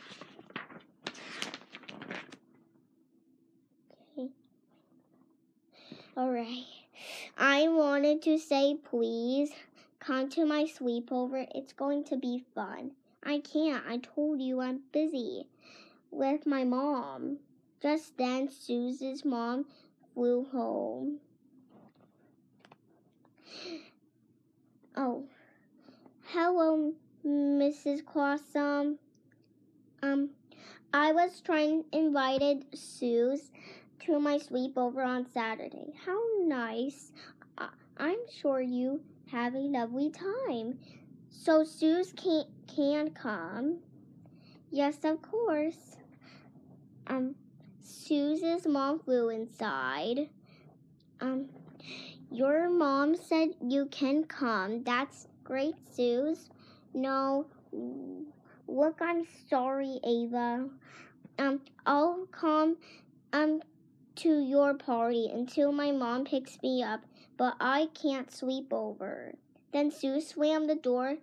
All 6.20 6.32
right. 6.32 6.66
I 7.38 7.70
wanted 7.70 8.22
to 8.24 8.38
say 8.40 8.76
please 8.76 9.52
come 10.02 10.28
to 10.32 10.46
my 10.46 10.66
sleepover. 10.66 11.48
It's 11.56 11.72
going 11.72 12.04
to 12.06 12.18
be 12.18 12.44
fun. 12.54 12.92
I 13.24 13.40
can't. 13.40 13.82
I 13.88 14.00
told 14.00 14.42
you 14.42 14.60
I'm 14.60 14.82
busy 14.92 15.48
with 16.12 16.46
my 16.46 16.66
mom. 16.66 17.38
Just 17.82 18.18
then, 18.18 18.50
Suze's 18.50 19.24
mom 19.24 19.66
flew 20.14 20.44
home. 20.52 21.20
Oh, 24.98 25.24
hello, 26.26 26.96
Mrs. 27.26 28.06
Clawson. 28.06 29.00
Um, 30.04 30.32
I 30.94 31.14
was 31.14 31.40
trying 31.40 31.86
invited 31.94 32.66
Suze 32.74 33.52
to 34.10 34.20
my 34.20 34.40
sleepover 34.40 35.06
on 35.06 35.30
Saturday. 35.32 35.94
How 36.04 36.20
nice. 36.40 37.12
I'm 37.98 38.18
sure 38.42 38.62
you 38.62 39.02
have 39.32 39.54
a 39.54 39.60
lovely 39.60 40.10
time. 40.10 40.80
So 41.30 41.64
Suze 41.64 42.14
can 42.14 42.46
can 42.74 43.12
come. 43.12 43.80
Yes, 44.72 44.98
of 45.04 45.22
course. 45.22 45.98
Um, 47.08 47.36
Suze's 47.82 48.66
mom 48.66 49.00
flew 49.00 49.30
inside. 49.30 50.30
Um, 51.22 51.50
your 52.32 52.70
mom 52.70 53.16
said 53.16 53.50
you 53.62 53.88
can 53.92 54.24
come. 54.24 54.84
That's 54.84 55.28
great, 55.44 55.76
Suze. 55.94 56.50
No, 56.94 57.46
look, 58.68 59.00
I'm 59.02 59.28
sorry, 59.50 60.00
Ava. 60.04 60.70
Um, 61.38 61.62
I'll 61.86 62.26
come 62.32 62.78
um 63.34 63.62
to 64.18 64.40
your 64.40 64.74
party 64.74 65.30
until 65.32 65.72
my 65.72 65.92
mom 65.92 66.26
picks 66.26 66.62
me 66.62 66.84
up, 66.84 67.02
but 67.38 67.56
I 67.60 67.90
can't 67.94 68.32
sweep 68.32 68.72
over. 68.72 69.34
Then 69.72 69.92
Sue 69.92 70.20
slammed 70.22 70.70
the 70.70 70.76
door 70.76 71.18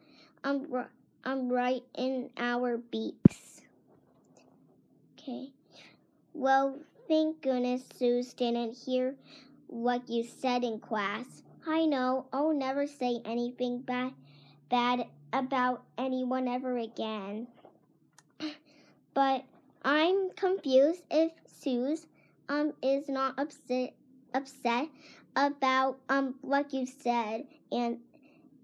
um, 0.45 0.67
r- 0.73 0.91
um 1.25 1.49
right 1.53 1.83
in 1.97 2.31
our 2.37 2.79
beaks. 2.79 3.63
Okay. 5.19 5.51
Well, 6.33 6.81
thank 7.09 7.43
goodness 7.43 7.83
Suze 7.97 8.33
didn't 8.35 8.77
hear 8.77 9.17
what 9.67 10.09
you 10.09 10.23
said 10.23 10.63
in 10.63 10.79
class. 10.79 11.43
I 11.67 11.87
know 11.87 12.27
I'll 12.33 12.55
never 12.55 12.87
say 12.87 13.21
anything 13.25 13.81
bad 13.81 14.13
bad 14.69 15.07
about 15.33 15.83
anyone 15.99 16.49
ever 16.49 16.79
again. 16.79 17.49
But 19.15 19.45
I'm 19.83 20.31
confused 20.37 21.03
if 21.11 21.33
Suze 21.47 22.07
um 22.49 22.73
is 22.83 23.09
not 23.09 23.35
upset 23.39 23.95
upset 24.35 24.89
about 25.35 25.99
um 26.09 26.35
what 26.41 26.73
you 26.73 26.87
said 26.87 27.45
and 27.73 27.99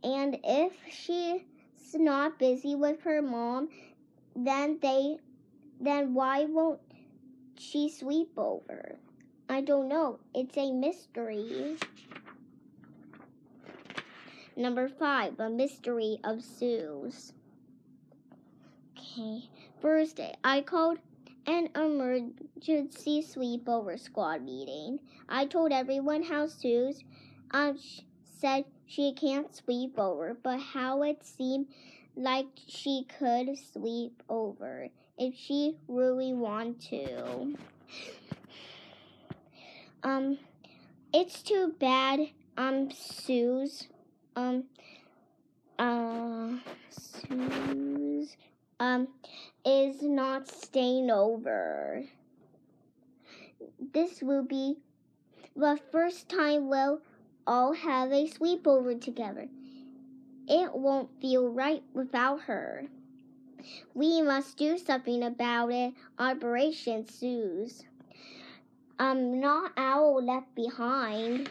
and 0.05 0.39
if 0.45 0.73
she's 0.91 1.43
not 1.95 2.39
busy 2.39 2.75
with 2.75 3.01
her 3.03 3.23
mom 3.23 3.69
then 4.35 4.79
they 4.81 5.17
then 5.81 6.15
why 6.15 6.45
won't 6.45 6.81
she 7.59 7.89
sleep 7.89 8.31
over? 8.37 8.97
I 9.49 9.61
don't 9.61 9.89
know. 9.89 10.19
It's 10.35 10.57
a 10.57 10.73
mystery. 10.73 11.77
Number 14.57 14.89
five, 14.89 15.39
a 15.41 15.49
mystery 15.51 16.19
of 16.25 16.43
Sue's. 16.43 17.33
Okay. 18.99 19.49
Thursday, 19.81 20.35
I 20.45 20.61
called 20.61 20.99
an 21.47 21.69
emergency 21.75 23.23
sleepover 23.23 23.99
squad 23.99 24.43
meeting. 24.43 24.99
I 25.29 25.47
told 25.47 25.73
everyone 25.73 26.23
how 26.23 26.47
Sue's 26.47 27.03
um, 27.51 27.79
said 28.39 28.65
she 28.87 29.13
can't 29.13 29.55
sleep 29.55 29.99
over, 29.99 30.37
but 30.43 30.61
how 30.61 31.03
it 31.03 31.25
seemed 31.25 31.67
like 32.17 32.47
she 32.67 33.07
could 33.19 33.57
sleep 33.73 34.23
over 34.29 34.89
if 35.19 35.35
she 35.35 35.77
really 35.89 36.33
wanted 36.33 36.81
to. 36.81 37.55
Um, 40.03 40.39
it's 41.13 41.43
too 41.43 41.75
bad. 41.79 42.21
Um, 42.57 42.91
Sue's, 42.91 43.89
um, 44.37 44.65
uh, 45.79 46.49
Sue's, 46.91 48.37
um, 48.83 49.07
is 49.65 50.03
not 50.03 50.49
staying 50.49 51.09
over. 51.09 52.03
This 53.95 54.21
will 54.21 54.43
be 54.43 54.75
the 55.55 55.79
first 55.93 56.29
time 56.29 56.69
we'll 56.69 57.01
all 57.47 57.75
have 57.75 58.11
a 58.11 58.27
sleepover 58.27 59.01
together. 59.01 59.47
It 60.49 60.75
won't 60.75 61.09
feel 61.21 61.49
right 61.49 61.85
without 61.95 62.41
her. 62.43 62.87
We 63.95 64.21
must 64.21 64.57
do 64.57 64.77
something 64.77 65.23
about 65.23 65.71
it. 65.71 65.95
Operation 66.19 67.09
Sue's. 67.09 67.85
Um, 68.99 69.39
not 69.41 69.71
owl 69.77 70.25
left 70.25 70.53
behind. 70.57 71.51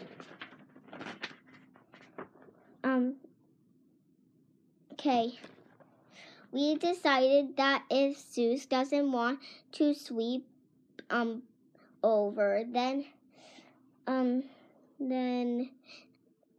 Um, 2.84 3.14
okay. 4.92 5.32
We 6.52 6.74
decided 6.74 7.56
that 7.56 7.84
if 7.90 8.18
Suze 8.18 8.66
doesn't 8.66 9.10
want 9.10 9.40
to 9.72 9.94
sweep 9.94 10.46
um 11.08 11.44
over, 12.02 12.62
then 12.70 13.06
um 14.06 14.44
then 15.00 15.70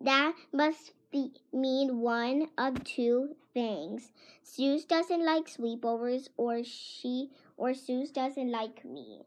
that 0.02 0.34
must 0.52 0.94
be, 1.12 1.32
mean 1.54 2.00
one 2.00 2.48
of 2.58 2.84
two 2.84 3.36
things. 3.54 4.12
Suze 4.42 4.84
doesn't 4.84 5.24
like 5.24 5.46
sweepovers, 5.46 6.28
or 6.38 6.64
she 6.64 7.30
or 7.56 7.76
Suze 7.76 8.10
doesn't 8.10 8.52
like 8.52 8.84
me. 8.84 9.22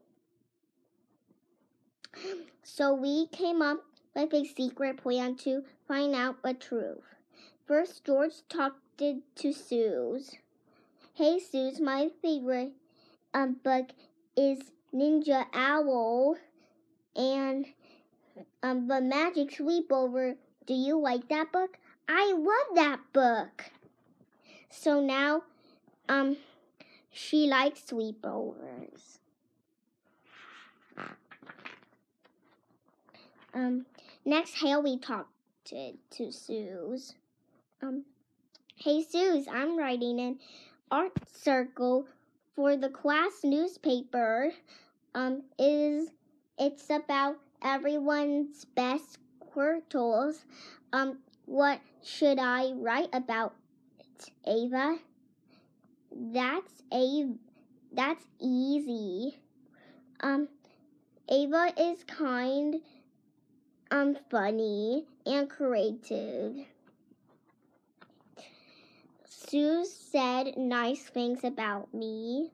So 2.65 2.93
we 2.93 3.29
came 3.29 3.63
up 3.63 3.85
with 4.15 4.35
a 4.35 4.45
secret 4.45 4.97
plan 4.97 5.37
to 5.37 5.63
find 5.87 6.15
out 6.15 6.43
the 6.43 6.55
truth. 6.55 7.05
First, 7.67 8.05
George 8.05 8.43
talked 8.49 8.81
to 8.99 9.53
Suze. 9.53 10.37
Hey, 11.17 11.41
Suze, 11.41 11.81
my 11.81 12.11
favorite 12.21 12.73
um, 13.33 13.57
book 13.65 13.89
is 14.37 14.59
Ninja 14.95 15.47
Owl 15.55 16.37
and 17.17 17.65
um, 18.63 18.87
The 18.87 19.01
Magic 19.01 19.51
Sleepover. 19.51 20.37
Do 20.67 20.75
you 20.75 21.01
like 21.01 21.29
that 21.31 21.51
book? 21.53 21.79
I 22.07 22.35
love 22.35 22.77
that 22.77 23.01
book. 23.15 23.71
So 24.69 25.01
now, 25.01 25.45
um, 26.07 26.37
she 27.11 27.47
likes 27.47 27.81
sleepovers. 27.81 29.17
Um, 33.55 33.87
next, 34.27 34.57
Haley 34.61 34.99
talked 34.99 35.31
shouted 35.67 35.99
to 36.11 36.33
Suze. 36.33 37.15
Um, 37.83 38.05
hey 38.77 39.03
Suze, 39.03 39.47
I'm 39.51 39.79
writing 39.79 40.21
an 40.21 40.39
art 40.91 41.13
circle 41.33 42.07
for 42.55 42.77
the 42.77 42.89
class 42.89 43.41
newspaper. 43.45 44.53
Um, 45.15 45.43
is 45.59 46.11
it's 46.59 46.91
about 46.91 47.37
everyone's 47.63 48.65
best 48.65 49.19
quirtles. 49.41 50.45
Um, 50.93 51.19
what 51.47 51.81
should 52.05 52.39
I 52.39 52.73
write 52.73 53.09
about 53.13 53.55
Ava? 54.47 54.99
That's 56.13 56.83
a 56.93 57.31
that's 57.93 58.25
easy. 58.41 59.39
Um, 60.21 60.49
Ava 61.29 61.73
is 61.79 62.05
kind, 62.05 62.77
um, 63.91 64.17
funny 64.31 65.07
and 65.25 65.49
creative. 65.49 66.67
Sue 69.39 69.85
said 69.85 70.57
nice 70.57 71.03
things 71.03 71.45
about 71.45 71.93
me. 71.93 72.53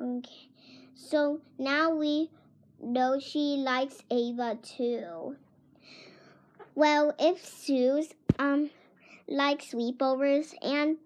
Okay, 0.00 0.48
so 0.94 1.42
now 1.58 1.94
we 1.94 2.30
know 2.80 3.20
she 3.20 3.56
likes 3.58 4.02
Ava 4.10 4.56
too. 4.62 5.36
Well, 6.74 7.14
if 7.18 7.44
Sue's 7.44 8.14
um 8.38 8.70
likes 9.28 9.74
sleepovers 9.74 10.54
and 10.62 10.96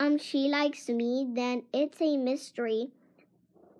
um 0.00 0.16
she 0.16 0.48
likes 0.48 0.88
me, 0.88 1.26
then 1.28 1.64
it's 1.74 2.00
a 2.00 2.16
mystery 2.16 2.88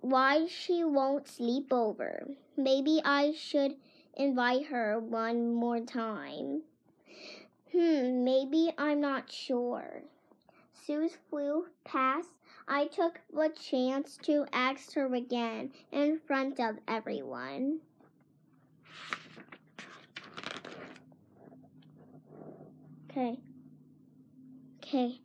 why 0.01 0.45
she 0.45 0.83
won't 0.83 1.27
sleep 1.27 1.73
over. 1.73 2.27
Maybe 2.55 3.01
I 3.03 3.31
should 3.31 3.75
invite 4.15 4.67
her 4.67 4.99
one 4.99 5.51
more 5.51 5.79
time. 5.79 6.61
Hmm, 7.73 8.25
maybe 8.25 8.71
I'm 8.77 8.99
not 8.99 9.31
sure. 9.31 10.03
Suze 10.85 11.17
flew 11.29 11.67
past. 11.85 12.29
I 12.67 12.87
took 12.87 13.21
the 13.33 13.49
chance 13.49 14.17
to 14.23 14.45
ask 14.51 14.93
her 14.93 15.13
again 15.13 15.71
in 15.91 16.19
front 16.19 16.59
of 16.59 16.77
everyone. 16.87 17.79
Okay. 23.09 23.39
Okay. 24.77 25.19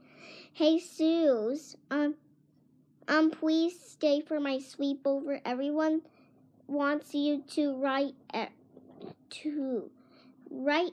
Hey, 0.52 0.78
Suze. 0.78 1.76
Um, 1.90 2.14
um, 3.08 3.30
please 3.30 3.78
stay 3.80 4.20
for 4.20 4.40
my 4.40 4.58
sleepover. 4.58 5.40
Everyone 5.44 6.02
wants 6.68 7.14
you 7.14 7.42
to 7.50 7.76
write 7.76 8.14
to 9.30 9.90
write 10.50 10.92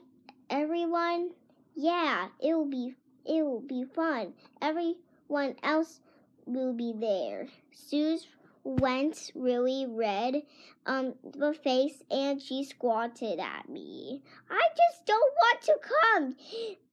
everyone. 0.50 1.30
Yeah, 1.74 2.28
it 2.40 2.54
will 2.54 2.66
be 2.66 2.94
it 3.24 3.42
will 3.42 3.60
be 3.60 3.84
fun. 3.84 4.34
Everyone 4.62 5.56
else 5.62 6.00
will 6.46 6.72
be 6.72 6.92
there. 6.96 7.48
Suze 7.72 8.26
went 8.62 9.30
really 9.34 9.86
red 9.86 10.42
um 10.86 11.14
the 11.22 11.52
face 11.52 12.02
and 12.10 12.40
she 12.40 12.64
squatted 12.64 13.40
at 13.40 13.68
me. 13.68 14.22
I 14.48 14.68
just 14.76 15.04
don't 15.06 15.32
want 15.34 15.62
to 15.62 15.78
come. 16.02 16.36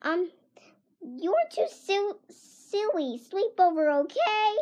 Um 0.01 0.31
you're 1.17 1.47
too 1.51 1.67
sil- 1.69 2.21
silly. 2.29 3.19
Sleepover, 3.19 4.01
okay? 4.03 4.55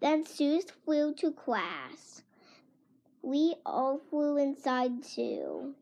Then 0.00 0.26
Suze 0.26 0.66
flew 0.84 1.14
to 1.14 1.32
class. 1.32 2.22
We 3.22 3.54
all 3.64 3.98
flew 4.10 4.36
inside 4.36 5.02
too. 5.02 5.74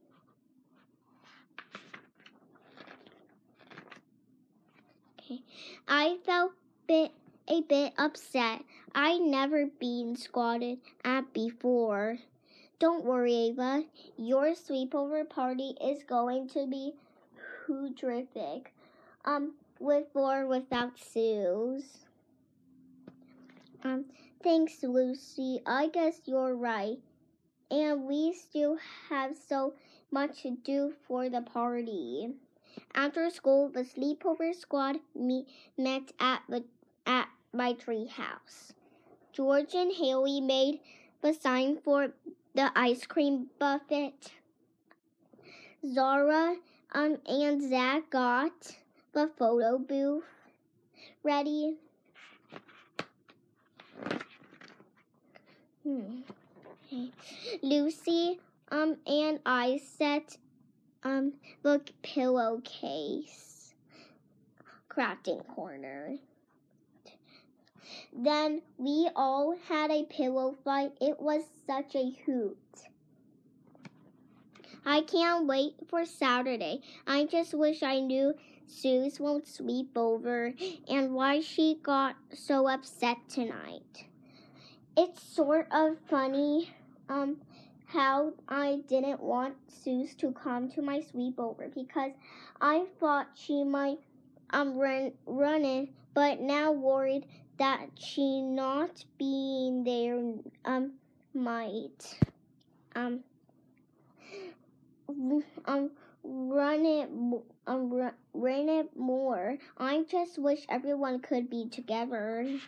Okay. 5.24 5.42
I 5.86 6.18
felt 6.26 6.52
bit 6.88 7.12
a 7.48 7.60
bit 7.60 7.92
upset. 7.96 8.64
I 8.94 9.18
never 9.18 9.66
been 9.66 10.16
squatted 10.16 10.78
at 11.04 11.32
before. 11.32 12.18
Don't 12.80 13.04
worry, 13.04 13.34
Ava. 13.34 13.84
Your 14.16 14.54
sleepover 14.54 15.28
party 15.28 15.76
is 15.80 16.02
going 16.02 16.48
to 16.50 16.66
be 16.66 16.94
terrific. 17.96 18.74
Um, 19.24 19.54
with 19.78 20.06
or 20.14 20.46
without 20.46 20.98
Suze. 20.98 21.98
Um, 23.84 24.06
thanks, 24.42 24.82
Lucy. 24.82 25.60
I 25.64 25.88
guess 25.88 26.20
you're 26.24 26.56
right. 26.56 26.98
And 27.70 28.06
we 28.06 28.32
still 28.32 28.76
have 29.08 29.36
so 29.36 29.74
much 30.10 30.42
to 30.42 30.56
do 30.64 30.94
for 31.06 31.28
the 31.28 31.42
party. 31.42 32.34
After 32.94 33.30
school, 33.30 33.68
the 33.68 33.82
sleepover 33.84 34.54
squad 34.54 35.00
me- 35.14 35.46
met 35.76 36.12
at 36.18 36.42
the 36.48 36.64
at 37.06 37.28
my 37.52 37.72
tree 37.72 38.06
house. 38.06 38.72
George 39.32 39.74
and 39.74 39.92
Haley 39.92 40.40
made 40.40 40.80
the 41.20 41.32
sign 41.32 41.78
for 41.78 42.12
the 42.54 42.70
ice 42.76 43.06
cream 43.06 43.50
buffet. 43.58 44.32
Zara 45.84 46.56
um, 46.92 47.18
and 47.26 47.62
Zach 47.62 48.10
got 48.10 48.76
the 49.12 49.28
photo 49.36 49.78
booth 49.78 50.24
ready. 51.22 51.76
Hmm. 55.82 56.20
Lucy 57.62 58.38
um 58.70 58.96
and 59.06 59.40
I 59.44 59.80
set 59.82 60.36
um 61.04 61.32
the 61.62 61.80
pillowcase 62.02 63.74
crafting 64.88 65.46
corner. 65.54 66.16
Then 68.12 68.62
we 68.78 69.08
all 69.16 69.56
had 69.68 69.90
a 69.90 70.04
pillow 70.04 70.54
fight. 70.64 70.92
It 71.00 71.20
was 71.20 71.44
such 71.66 71.94
a 71.94 72.16
hoot. 72.24 72.58
I 74.84 75.02
can't 75.02 75.46
wait 75.46 75.74
for 75.88 76.04
Saturday. 76.04 76.80
I 77.06 77.24
just 77.24 77.54
wish 77.54 77.82
I 77.82 78.00
knew 78.00 78.34
Suze 78.66 79.20
won't 79.20 79.46
sleep 79.46 79.90
over 79.96 80.54
and 80.88 81.12
why 81.12 81.40
she 81.40 81.78
got 81.82 82.16
so 82.32 82.68
upset 82.68 83.18
tonight. 83.28 84.06
It's 84.96 85.22
sort 85.22 85.68
of 85.70 85.96
funny 86.08 86.74
um 87.08 87.38
how 87.92 88.32
I 88.48 88.80
didn't 88.88 89.20
want 89.20 89.54
Suze 89.68 90.14
to 90.16 90.32
come 90.32 90.70
to 90.70 90.82
my 90.82 91.00
sleepover 91.00 91.72
because 91.74 92.12
I 92.60 92.86
thought 92.98 93.28
she 93.34 93.64
might 93.64 93.98
um 94.50 94.78
run 94.78 95.12
run 95.26 95.64
it, 95.64 95.90
but 96.14 96.40
now 96.40 96.72
worried 96.72 97.26
that 97.58 97.88
she 97.98 98.40
not 98.40 99.04
being 99.18 99.84
there 99.84 100.18
um 100.64 100.92
might 101.34 102.18
um 102.94 103.22
um 105.66 105.90
run 106.24 106.86
it 106.86 107.10
um 107.66 107.90
run, 107.90 108.12
run 108.32 108.68
it 108.70 108.96
more. 108.96 109.58
I 109.76 110.04
just 110.10 110.38
wish 110.38 110.64
everyone 110.70 111.20
could 111.20 111.50
be 111.50 111.68
together. 111.68 112.58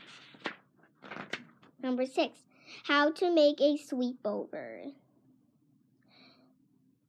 Number 1.82 2.04
six, 2.04 2.40
how 2.84 3.10
to 3.12 3.30
make 3.34 3.60
a 3.60 3.78
sleepover. 3.78 4.92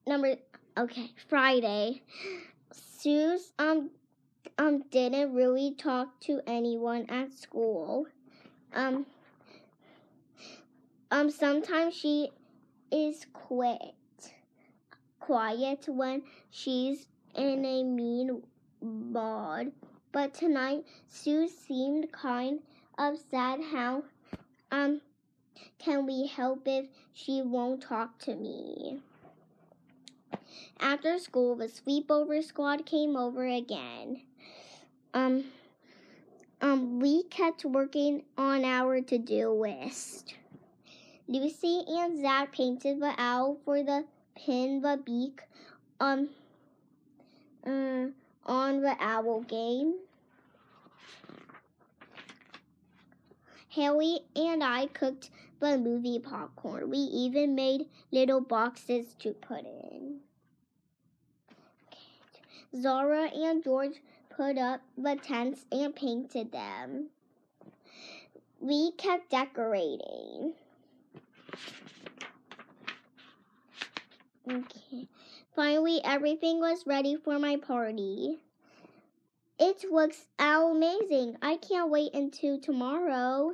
Number 0.07 0.35
okay, 0.77 1.09
Friday. 1.27 2.03
Suze 2.71 3.51
um 3.57 3.89
um 4.59 4.83
didn't 4.91 5.33
really 5.33 5.73
talk 5.73 6.19
to 6.21 6.41
anyone 6.45 7.07
at 7.09 7.33
school. 7.33 8.05
Um 8.71 9.07
um 11.09 11.31
sometimes 11.31 11.95
she 11.95 12.29
is 12.91 13.25
quiet 13.33 13.95
quiet 15.19 15.85
when 15.87 16.21
she's 16.51 17.07
in 17.33 17.65
a 17.65 17.83
mean 17.83 18.43
mood. 18.81 19.71
But 20.11 20.35
tonight 20.35 20.85
Sue 21.09 21.47
seemed 21.47 22.11
kind 22.11 22.59
of 22.99 23.17
sad 23.31 23.59
how 23.71 24.03
um 24.71 25.01
can 25.79 26.05
we 26.05 26.27
help 26.27 26.67
if 26.67 26.85
she 27.11 27.41
won't 27.41 27.81
talk 27.81 28.19
to 28.19 28.35
me? 28.35 29.01
After 30.79 31.17
school, 31.19 31.55
the 31.55 31.67
sleepover 31.67 32.43
squad 32.43 32.85
came 32.85 33.15
over 33.15 33.45
again. 33.45 34.21
Um, 35.13 35.45
um, 36.61 36.99
we 36.99 37.23
kept 37.23 37.63
working 37.63 38.23
on 38.37 38.65
our 38.65 39.01
to-do 39.01 39.49
list. 39.49 40.35
Lucy 41.27 41.83
and 41.87 42.21
Zach 42.21 42.51
painted 42.51 42.99
the 42.99 43.13
owl 43.17 43.57
for 43.65 43.83
the 43.83 44.05
pin 44.35 44.81
the 44.81 44.99
beak 45.03 45.41
um, 45.99 46.29
uh, 47.65 48.07
on 48.45 48.81
the 48.81 48.95
owl 48.99 49.41
game. 49.41 49.95
Haley 53.69 54.19
and 54.35 54.63
I 54.63 54.87
cooked 54.87 55.29
the 55.59 55.77
movie 55.77 56.19
popcorn. 56.19 56.89
We 56.89 56.97
even 56.97 57.55
made 57.55 57.87
little 58.11 58.41
boxes 58.41 59.15
to 59.19 59.31
put 59.33 59.65
in. 59.65 60.19
Zara 62.75 63.29
and 63.29 63.63
George 63.63 64.01
put 64.29 64.57
up 64.57 64.81
the 64.97 65.15
tents 65.15 65.65
and 65.71 65.95
painted 65.95 66.51
them. 66.51 67.09
We 68.59 68.91
kept 68.91 69.29
decorating. 69.29 70.53
Okay. 74.51 75.07
Finally, 75.55 76.01
everything 76.03 76.59
was 76.59 76.85
ready 76.85 77.15
for 77.15 77.39
my 77.39 77.57
party. 77.57 78.37
It 79.57 79.85
looks 79.89 80.25
amazing. 80.37 81.37
I 81.41 81.57
can't 81.57 81.89
wait 81.89 82.13
until 82.13 82.59
tomorrow. 82.59 83.53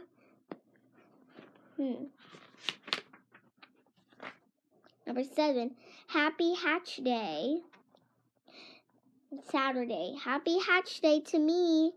Hmm. 1.77 2.05
Number 5.05 5.23
seven, 5.23 5.75
Happy 6.07 6.55
Hatch 6.55 6.97
Day. 7.03 7.61
Saturday. 9.49 10.13
Happy 10.21 10.59
Hatch 10.59 10.99
Day 10.99 11.21
to 11.21 11.39
me. 11.39 11.93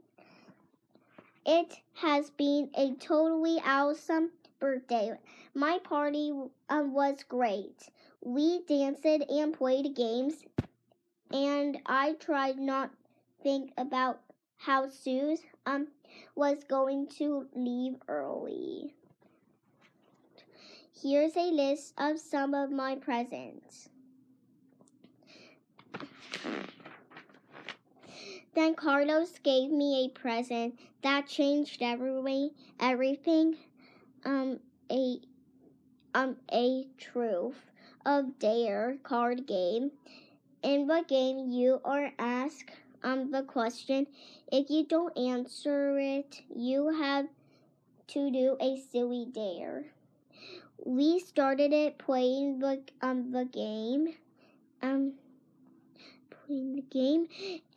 It 1.44 1.74
has 1.94 2.30
been 2.30 2.70
a 2.76 2.94
totally 2.94 3.60
awesome 3.64 4.30
birthday. 4.60 5.12
My 5.52 5.78
party 5.82 6.32
um, 6.68 6.94
was 6.94 7.24
great. 7.28 7.88
We 8.22 8.62
danced 8.68 9.04
and 9.04 9.52
played 9.52 9.94
games, 9.96 10.44
and 11.32 11.78
I 11.86 12.12
tried 12.14 12.58
not 12.58 12.90
think 13.42 13.72
about 13.76 14.20
how 14.56 14.88
Suze 14.88 15.40
um 15.66 15.88
was 16.36 16.62
going 16.64 17.08
to 17.18 17.46
leave 17.54 17.96
early. 18.08 18.94
Here's 21.02 21.36
a 21.36 21.50
list 21.50 21.94
of 21.98 22.20
some 22.20 22.54
of 22.54 22.70
my 22.70 22.94
presents. 22.94 23.88
Then 28.54 28.74
Carlos 28.74 29.38
gave 29.42 29.70
me 29.70 30.04
a 30.04 30.08
present 30.18 30.78
that 31.02 31.26
changed 31.26 31.82
every, 31.82 32.50
everything. 32.78 33.56
Um, 34.24 34.60
a 34.90 35.20
um 36.14 36.36
a 36.52 36.86
truth 36.98 37.56
of 38.06 38.38
dare 38.38 38.98
card 39.02 39.46
game. 39.46 39.90
In 40.62 40.86
the 40.86 41.04
game, 41.08 41.50
you 41.50 41.80
are 41.84 42.12
asked 42.18 42.70
um 43.02 43.30
the 43.30 43.42
question. 43.42 44.06
If 44.52 44.70
you 44.70 44.86
don't 44.86 45.16
answer 45.18 45.98
it, 45.98 46.42
you 46.54 46.88
have 46.88 47.26
to 48.08 48.30
do 48.30 48.56
a 48.60 48.80
silly 48.92 49.26
dare. 49.32 49.86
We 50.84 51.18
started 51.18 51.72
it 51.72 51.98
playing 51.98 52.60
the 52.60 52.82
um 53.02 53.32
the 53.32 53.44
game. 53.44 54.14
Um 54.82 55.14
playing 56.30 56.76
the 56.76 56.82
game 56.82 57.26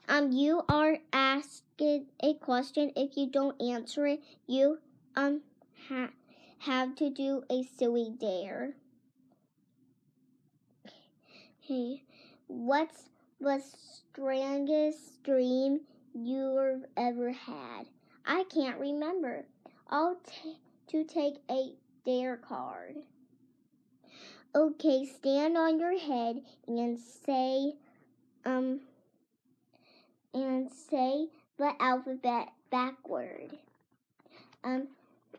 um, 0.07 0.31
you 0.31 0.63
are 0.69 0.99
asked 1.13 1.63
a 1.81 2.33
question. 2.39 2.91
If 2.95 3.17
you 3.17 3.29
don't 3.29 3.61
answer 3.61 4.07
it, 4.07 4.21
you 4.47 4.79
um 5.15 5.41
ha- 5.87 6.11
have 6.59 6.95
to 6.95 7.09
do 7.09 7.43
a 7.49 7.63
silly 7.63 8.13
dare. 8.19 8.73
Okay, 11.63 12.03
what's 12.47 13.09
the 13.39 13.61
strangest 13.61 15.21
dream 15.23 15.81
you've 16.13 16.85
ever 16.95 17.31
had? 17.31 17.87
I 18.25 18.45
can't 18.45 18.79
remember. 18.79 19.45
I'll 19.89 20.15
t- 20.15 20.59
to 20.87 21.03
take 21.03 21.35
a 21.51 21.73
dare 22.05 22.37
card. 22.37 22.95
Okay, 24.55 25.05
stand 25.05 25.57
on 25.57 25.79
your 25.79 25.99
head 25.99 26.41
and 26.67 26.97
say, 26.97 27.73
um, 28.45 28.79
and 30.43 30.71
say 30.71 31.28
the 31.58 31.71
alphabet 31.80 32.50
backward. 32.69 33.58
Um, 34.63 34.88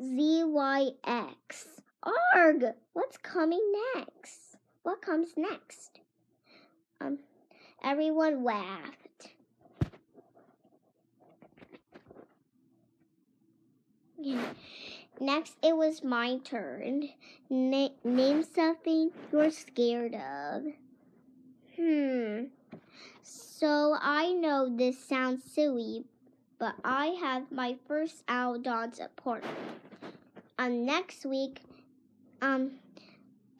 Z 0.00 0.44
Y 0.44 0.90
X. 1.04 1.80
Arg! 2.34 2.64
What's 2.92 3.18
coming 3.18 3.72
next? 3.94 4.56
What 4.82 5.02
comes 5.02 5.30
next? 5.36 6.00
Um, 7.00 7.18
everyone 7.82 8.44
laughed. 8.44 9.28
Next, 15.20 15.56
it 15.62 15.76
was 15.76 16.02
my 16.02 16.38
turn. 16.38 17.10
Na- 17.50 17.88
name 18.04 18.42
something 18.42 19.10
you're 19.32 19.50
scared 19.50 20.14
of. 20.14 20.62
Hmm. 21.76 22.44
So 23.22 23.96
I 24.00 24.32
know 24.32 24.68
this 24.74 24.98
sounds 24.98 25.42
silly, 25.44 26.04
but 26.58 26.74
I 26.84 27.06
have 27.20 27.50
my 27.50 27.76
first 27.86 28.22
owl 28.28 28.58
dance 28.58 29.00
appointment 29.00 29.56
um 30.58 30.84
next 30.84 31.26
week. 31.26 31.60
Um, 32.40 32.78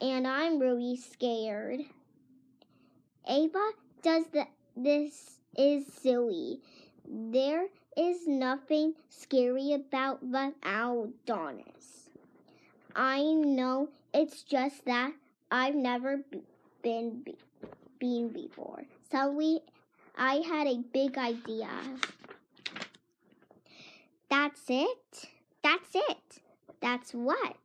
and 0.01 0.25
I'm 0.25 0.59
really 0.59 0.95
scared. 0.95 1.81
Ava 3.27 3.71
does 4.01 4.25
the 4.31 4.47
this 4.75 5.39
is 5.57 5.85
silly. 5.87 6.61
There 7.05 7.67
is 7.97 8.27
nothing 8.27 8.93
scary 9.09 9.73
about 9.73 10.21
the 10.31 10.53
Adonis. 10.63 12.09
I 12.95 13.23
know 13.23 13.89
it's 14.13 14.43
just 14.43 14.85
that 14.85 15.11
I've 15.51 15.75
never 15.75 16.23
been 16.81 17.25
been 17.99 18.29
before. 18.29 18.83
Suddenly, 19.11 19.61
I 20.15 20.35
had 20.35 20.67
a 20.67 20.83
big 20.93 21.17
idea. 21.17 21.69
That's 24.29 24.61
it? 24.67 25.29
That's 25.63 25.95
it. 25.95 26.41
That's 26.81 27.13
what? 27.13 27.57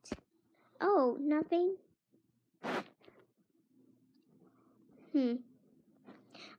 Oh, 0.81 1.17
nothing? 1.19 1.75
Hmm. 5.13 5.35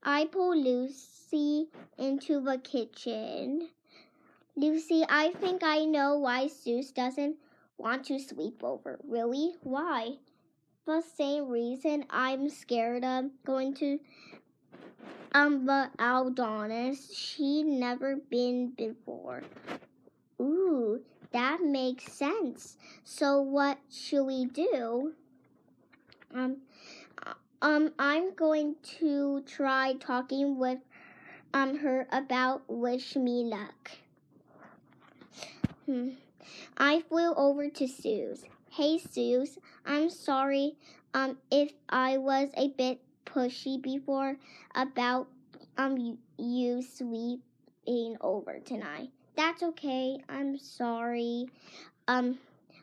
I 0.03 0.27
pull 0.27 0.57
Lucy 0.57 1.67
into 1.99 2.41
the 2.41 2.59
kitchen. 2.59 3.69
Lucy, 4.55 5.05
I 5.09 5.33
think 5.41 5.63
I 5.65 5.85
know 5.85 6.17
why 6.17 6.47
Zeus 6.47 6.93
doesn't 6.93 7.37
want 7.77 8.05
to 8.07 8.19
sleep 8.19 8.63
over. 8.63 8.99
Really? 9.05 9.55
Why? 9.63 10.19
The 10.87 11.03
same 11.03 11.49
reason 11.49 12.05
I'm 12.09 12.49
scared 12.49 13.05
of 13.05 13.31
going 13.45 13.75
to 13.75 13.99
um, 15.37 15.67
but 15.67 15.91
Adonis, 15.99 17.15
she 17.15 17.63
never 17.63 18.17
been 18.17 18.71
before. 18.71 19.43
Ooh, 20.41 21.03
that 21.31 21.61
makes 21.63 22.11
sense. 22.11 22.79
So 23.05 23.43
what 23.43 23.77
should 23.91 24.25
we 24.25 24.47
do? 24.47 25.13
Um, 26.35 26.57
um, 27.61 27.93
I'm 27.99 28.35
going 28.35 28.77
to 28.99 29.43
try 29.43 29.95
talking 30.01 30.57
with 30.57 30.79
um 31.53 31.77
her 31.79 32.09
about 32.11 32.63
wish 32.67 33.15
me 33.15 33.45
luck. 33.45 33.91
Hmm. 35.85 36.13
I 36.79 37.03
flew 37.11 37.35
over 37.35 37.69
to 37.69 37.87
Sue's. 37.87 38.45
Hey 38.71 38.99
Suze, 38.99 39.59
I'm 39.85 40.09
sorry 40.09 40.77
um 41.13 41.37
if 41.51 41.73
I 41.91 42.17
was 42.17 42.49
a 42.57 42.69
bit 42.69 43.01
pushy 43.27 43.81
before 43.81 44.37
about 44.75 45.29
um 45.77 46.19
you 46.39 46.83
sleeping 46.83 48.17
over 48.21 48.59
tonight. 48.65 49.11
That's 49.37 49.63
okay. 49.63 50.19
I'm 50.29 50.59
sorry. 50.59 51.47
Um 52.09 52.39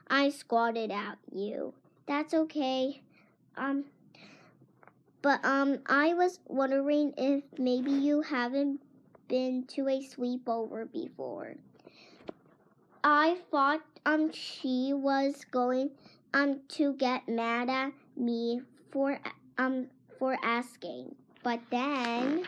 I 0.07 0.29
squatted 0.29 0.91
at 0.91 1.17
you. 1.31 1.73
That's 2.05 2.33
okay. 2.33 3.01
Um 3.57 3.85
but 5.21 5.43
um 5.43 5.79
I 5.87 6.13
was 6.13 6.39
wondering 6.47 7.13
if 7.17 7.43
maybe 7.57 7.91
you 7.91 8.21
haven't 8.21 8.81
been 9.27 9.65
to 9.69 9.87
a 9.87 10.01
sleepover 10.01 10.91
before. 10.91 11.55
I 13.03 13.37
thought 13.49 13.81
um 14.05 14.31
she 14.31 14.93
was 14.93 15.45
going 15.49 15.91
um 16.33 16.59
to 16.69 16.93
get 16.93 17.27
mad 17.27 17.69
at 17.69 17.93
me 18.15 18.61
for 18.91 19.19
um 19.57 19.87
for 20.19 20.37
asking. 20.43 21.15
But 21.43 21.59
then 21.69 22.45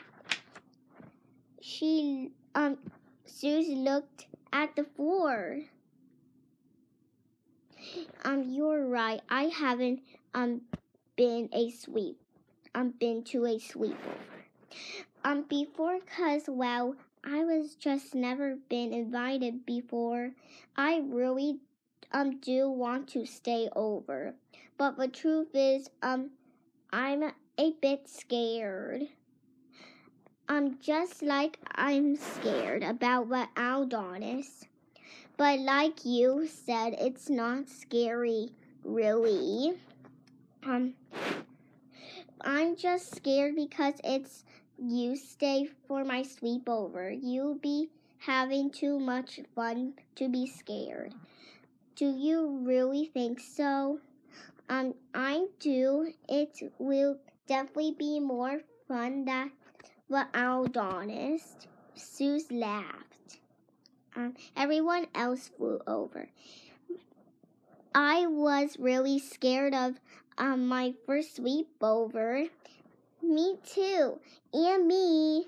she 1.62 2.32
um 2.54 2.78
Susie 3.26 3.76
looked 3.76 4.28
at 4.54 4.76
the 4.76 4.84
floor. 4.84 5.62
Um, 8.24 8.44
you're 8.48 8.88
right. 8.88 9.22
I 9.30 9.44
haven't 9.44 10.02
um 10.34 10.62
been 11.16 11.50
a 11.54 11.72
sleep 11.72 12.20
um 12.74 12.94
been 13.00 13.24
to 13.24 13.46
a 13.46 13.58
sleepover. 13.58 14.46
Um 15.24 15.44
before 15.44 16.00
cause 16.00 16.44
well 16.48 16.96
I 17.24 17.44
was 17.44 17.76
just 17.76 18.14
never 18.14 18.58
been 18.70 18.94
invited 18.94 19.66
before. 19.66 20.32
I 20.78 21.02
really 21.04 21.60
um 22.12 22.38
do 22.40 22.70
want 22.70 23.08
to 23.10 23.26
stay 23.26 23.70
over. 23.76 24.36
But 24.78 24.98
the 24.98 25.08
truth 25.08 25.50
is 25.54 25.90
um 26.02 26.32
I'm 26.92 27.24
a 27.58 27.72
bit 27.82 28.10
scared. 28.10 29.04
I'm 30.48 30.78
just 30.80 31.22
like 31.24 31.58
I'm 31.74 32.16
scared 32.18 32.84
about 32.84 33.30
the 33.30 33.48
Aldonis. 33.56 34.66
But 35.38 35.60
like 35.60 36.06
you 36.06 36.48
said, 36.48 36.96
it's 37.00 37.30
not 37.30 37.70
scary 37.70 38.50
really. 38.84 39.74
Um 40.66 40.94
I'm 42.42 42.76
just 42.76 43.16
scared 43.16 43.56
because 43.56 43.96
it's 44.04 44.44
you 44.78 45.16
stay 45.16 45.70
for 45.88 46.04
my 46.04 46.24
sleepover. 46.24 47.18
You'll 47.22 47.56
be 47.56 47.90
having 48.20 48.70
too 48.70 49.00
much 49.00 49.40
fun 49.56 49.94
to 50.16 50.28
be 50.28 50.46
scared. 50.46 51.14
Do 51.96 52.06
you 52.06 52.60
really 52.64 53.06
think 53.06 53.40
so? 53.40 54.00
Um, 54.68 54.96
I 55.14 55.46
do. 55.60 56.12
It 56.28 56.74
will 56.78 57.18
definitely 57.48 57.96
be 57.98 58.20
more 58.20 58.62
fun 58.88 59.26
than 59.26 59.52
the 60.10 60.28
Aldonist. 60.34 61.68
Suze 61.96 62.52
laughed. 62.52 63.40
Um, 64.16 64.34
everyone 64.56 65.08
else 65.14 65.50
flew 65.58 65.80
over. 65.88 66.30
I 67.94 68.28
was 68.28 68.78
really 68.80 69.20
scared 69.20 69.74
of 69.74 70.00
um, 70.38 70.68
my 70.68 70.94
first 71.06 71.42
sleepover. 71.42 72.50
Me 73.22 73.58
too. 73.66 74.20
And 74.54 74.88
me. 74.88 75.46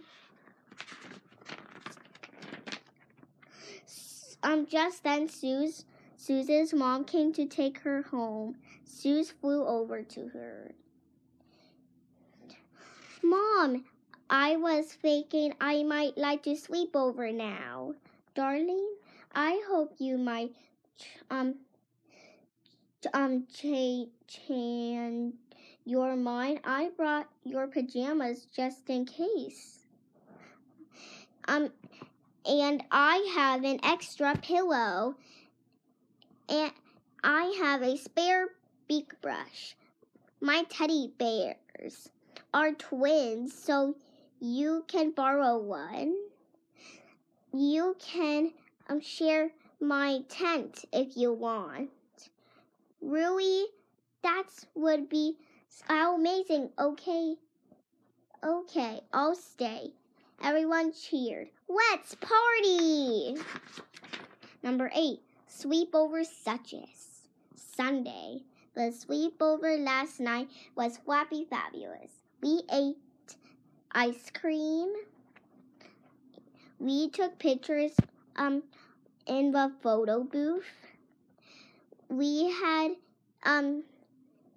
Um, 4.44 4.66
just 4.66 5.04
then, 5.04 5.28
Suze, 5.28 5.86
Suze's 6.16 6.74
mom 6.74 7.04
came 7.04 7.34
to 7.34 7.46
take 7.46 7.80
her 7.80 8.04
home. 8.04 8.56
Suze 8.86 9.32
flew 9.32 9.66
over 9.66 10.04
to 10.04 10.28
her. 10.30 10.72
Mom, 13.30 13.84
I 14.30 14.56
was 14.56 14.86
thinking 14.86 15.54
I 15.60 15.84
might 15.84 16.18
like 16.18 16.44
to 16.44 16.56
sleep 16.56 16.96
over 16.96 17.30
now. 17.30 17.94
Darling, 18.36 18.88
I 19.36 19.62
hope 19.68 19.96
you 19.98 20.18
might 20.18 20.52
um 21.30 21.56
um 23.14 23.46
change 23.54 24.10
your 25.84 26.16
mind. 26.16 26.62
I 26.64 26.92
brought 26.96 27.28
your 27.44 27.68
pajamas 27.68 28.48
just 28.56 28.90
in 28.90 29.06
case. 29.06 29.84
Um 31.50 31.72
and 32.46 32.82
I 32.90 33.30
have 33.36 33.66
an 33.66 33.82
extra 33.84 34.38
pillow 34.38 35.16
and 36.48 36.72
I 37.26 37.54
have 37.60 37.82
a 37.82 37.98
spare 37.98 38.48
beak 38.88 39.20
brush. 39.22 39.76
My 40.40 40.64
teddy 40.70 41.12
bears 41.18 42.10
are 42.54 42.74
twins, 42.74 43.54
so 43.54 43.96
you 44.40 44.86
can 44.88 45.12
borrow 45.12 45.58
one. 45.58 46.16
You 47.54 47.96
can 48.00 48.52
um, 48.88 49.02
share 49.02 49.52
my 49.80 50.22
tent 50.30 50.86
if 50.92 51.16
you 51.16 51.34
want. 51.34 51.90
Really? 53.02 53.66
That 54.24 54.48
would 54.76 55.10
be 55.10 55.36
amazing. 55.90 56.70
Okay. 56.80 57.36
Okay, 58.44 59.02
I'll 59.14 59.36
stay. 59.36 59.92
Everyone 60.44 60.94
cheered. 60.94 61.50
Let's 61.68 62.16
party! 62.16 63.36
Number 64.62 64.92
eight, 64.94 65.22
sleepover 65.50 66.26
suches. 66.26 67.28
Sunday. 67.56 68.42
The 68.76 68.92
sleepover 68.92 69.84
last 69.84 70.20
night 70.20 70.50
was 70.76 70.98
Flappy 70.98 71.46
Fabulous. 71.50 72.17
We 72.42 72.62
ate 72.72 72.98
ice 73.92 74.30
cream. 74.32 74.94
We 76.80 77.10
took 77.10 77.40
pictures 77.40 77.94
um 78.36 78.64
in 79.26 79.52
the 79.52 79.72
photo 79.82 80.24
booth. 80.24 80.72
We 82.10 82.52
had 82.52 82.96
um 83.44 83.84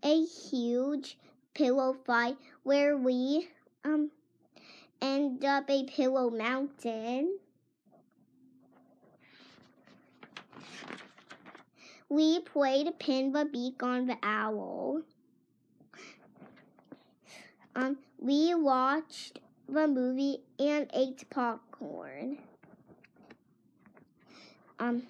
a 0.03 0.25
huge 0.25 1.19
pillow 1.55 1.95
fight 2.05 2.37
where 2.63 2.97
we 2.97 3.49
um 3.85 4.11
end 5.01 5.45
up 5.45 5.71
a 5.71 5.85
pillow 5.85 6.31
mountain. 6.31 7.39
We 12.11 12.41
played 12.41 12.99
pin 12.99 13.33
the 13.33 13.45
beak 13.45 13.83
on 13.83 14.07
the 14.07 14.19
owl. 14.23 15.03
Um, 17.75 17.99
we 18.19 18.55
watched 18.55 19.41
the 19.69 19.87
movie 19.89 20.43
and 20.59 20.91
ate 20.95 21.29
popcorn. 21.31 22.39
Um, 24.79 25.03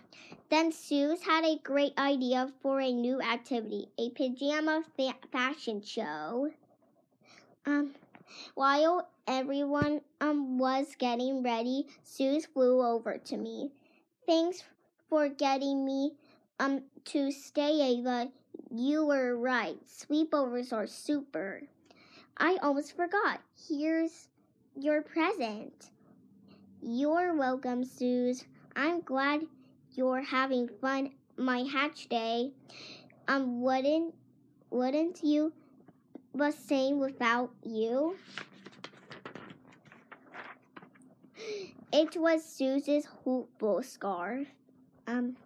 then 0.51 0.73
Suze 0.73 1.23
had 1.23 1.45
a 1.45 1.57
great 1.63 1.97
idea 1.99 2.53
for 2.63 2.81
a 2.81 2.93
new 2.93 3.21
activity, 3.23 3.89
a 3.99 4.11
pajama 4.11 4.85
fa 4.97 5.15
fashion 5.33 5.81
show. 5.83 6.51
Um, 7.67 7.95
while 8.55 9.09
everyone 9.27 10.03
um 10.21 10.59
was 10.59 10.97
getting 10.99 11.43
ready, 11.43 11.87
Suze 12.05 12.47
flew 12.47 12.83
over 12.83 13.19
to 13.19 13.37
me. 13.37 13.73
Thanks 14.27 14.65
for 15.09 15.29
getting 15.29 15.85
me 15.85 16.13
um 16.59 16.83
to 17.07 17.31
stay, 17.33 17.81
Ava. 17.83 18.33
You 18.71 19.07
were 19.07 19.37
right. 19.37 19.79
Sleepovers 19.87 20.73
are 20.73 20.87
super. 20.87 21.63
I 22.43 22.57
almost 22.63 22.97
forgot. 22.97 23.43
Here's 23.69 24.29
your 24.75 25.03
present. 25.03 25.91
You're 26.81 27.35
welcome, 27.35 27.85
Suze. 27.85 28.45
I'm 28.75 29.03
glad 29.03 29.43
you're 29.93 30.23
having 30.23 30.67
fun 30.81 31.11
my 31.37 31.65
hatch 31.71 32.09
day. 32.09 32.53
Um 33.29 33.61
wouldn't 33.61 34.15
wouldn't 34.71 35.23
you 35.23 35.53
the 36.35 36.51
same 36.51 36.99
without 36.99 37.51
you? 37.63 38.17
It 41.93 42.17
was 42.17 42.43
Suze's 42.43 43.05
hopeful 43.05 43.83
scarf. 43.83 44.47
Um, 45.07 45.37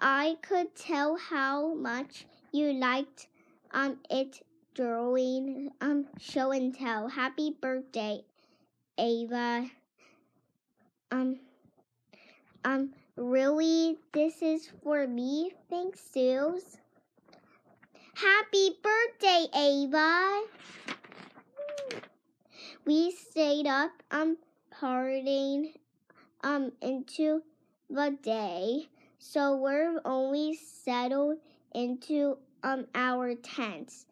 I 0.00 0.38
could 0.42 0.74
tell 0.74 1.16
how 1.16 1.74
much 1.74 2.26
you 2.50 2.72
liked 2.72 3.28
um 3.70 3.98
it 4.10 4.40
during 4.76 5.70
um 5.80 6.06
show 6.20 6.52
and 6.52 6.76
tell. 6.76 7.08
Happy 7.08 7.56
birthday, 7.60 8.20
Ava. 8.98 9.66
Um, 11.10 11.40
um, 12.62 12.92
really, 13.16 13.96
this 14.12 14.42
is 14.42 14.68
for 14.84 15.06
me. 15.06 15.52
Thanks, 15.70 16.00
Suze. 16.12 16.76
Happy 18.14 18.76
birthday, 18.82 19.46
Ava. 19.54 20.42
We 22.84 23.12
stayed 23.12 23.66
up 23.66 23.92
um 24.10 24.36
partying 24.78 25.72
um 26.44 26.72
into 26.82 27.42
the 27.88 28.14
day, 28.22 28.88
so 29.18 29.56
we're 29.56 30.02
only 30.04 30.54
settled 30.54 31.38
into 31.74 32.36
um 32.62 32.86
our 32.94 33.34
tents. 33.36 34.04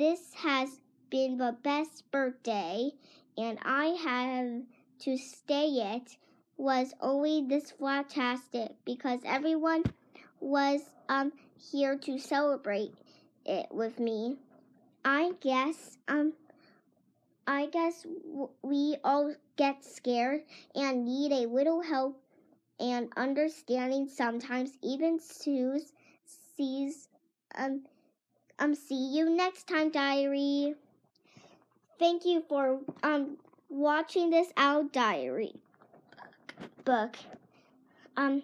This 0.00 0.32
has 0.32 0.80
been 1.10 1.36
the 1.36 1.54
best 1.62 2.10
birthday, 2.10 2.92
and 3.36 3.58
I 3.62 3.88
have 4.02 4.62
to 5.00 5.18
stay 5.18 5.66
it 5.66 6.16
was 6.56 6.94
only 7.02 7.44
this 7.46 7.72
fantastic 7.72 8.70
because 8.86 9.20
everyone 9.26 9.84
was 10.40 10.80
um 11.10 11.32
here 11.70 11.98
to 11.98 12.16
celebrate 12.16 12.94
it 13.44 13.66
with 13.70 14.00
me. 14.00 14.38
I 15.04 15.32
guess 15.42 15.98
um 16.08 16.32
I 17.46 17.66
guess 17.66 18.06
we 18.62 18.96
all 19.04 19.34
get 19.56 19.84
scared 19.84 20.44
and 20.74 21.04
need 21.04 21.30
a 21.30 21.46
little 21.46 21.82
help 21.82 22.18
and 22.78 23.12
understanding 23.18 24.08
sometimes. 24.08 24.78
Even 24.80 25.20
Suze 25.20 25.92
sees 26.24 27.10
um 27.54 27.82
um 28.60 28.74
see 28.74 29.16
you 29.16 29.28
next 29.28 29.66
time, 29.66 29.90
diary. 29.90 30.74
Thank 31.98 32.24
you 32.24 32.44
for 32.48 32.80
um 33.02 33.38
watching 33.68 34.30
this 34.30 34.52
Owl 34.56 34.84
Diary 34.84 35.54
book. 36.84 37.16
Um 38.16 38.42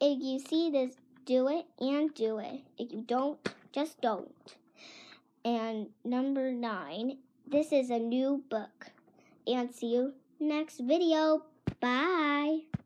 if 0.00 0.22
you 0.22 0.38
see 0.38 0.70
this, 0.70 0.96
do 1.24 1.48
it 1.48 1.66
and 1.80 2.12
do 2.14 2.38
it. 2.38 2.62
If 2.76 2.92
you 2.92 3.02
don't, 3.06 3.38
just 3.72 4.00
don't. 4.00 4.56
And 5.44 5.88
number 6.04 6.52
nine, 6.52 7.18
this 7.46 7.72
is 7.72 7.90
a 7.90 7.98
new 7.98 8.42
book. 8.50 8.90
And 9.46 9.74
see 9.74 9.94
you 9.94 10.12
next 10.38 10.80
video. 10.80 11.42
Bye. 11.80 12.77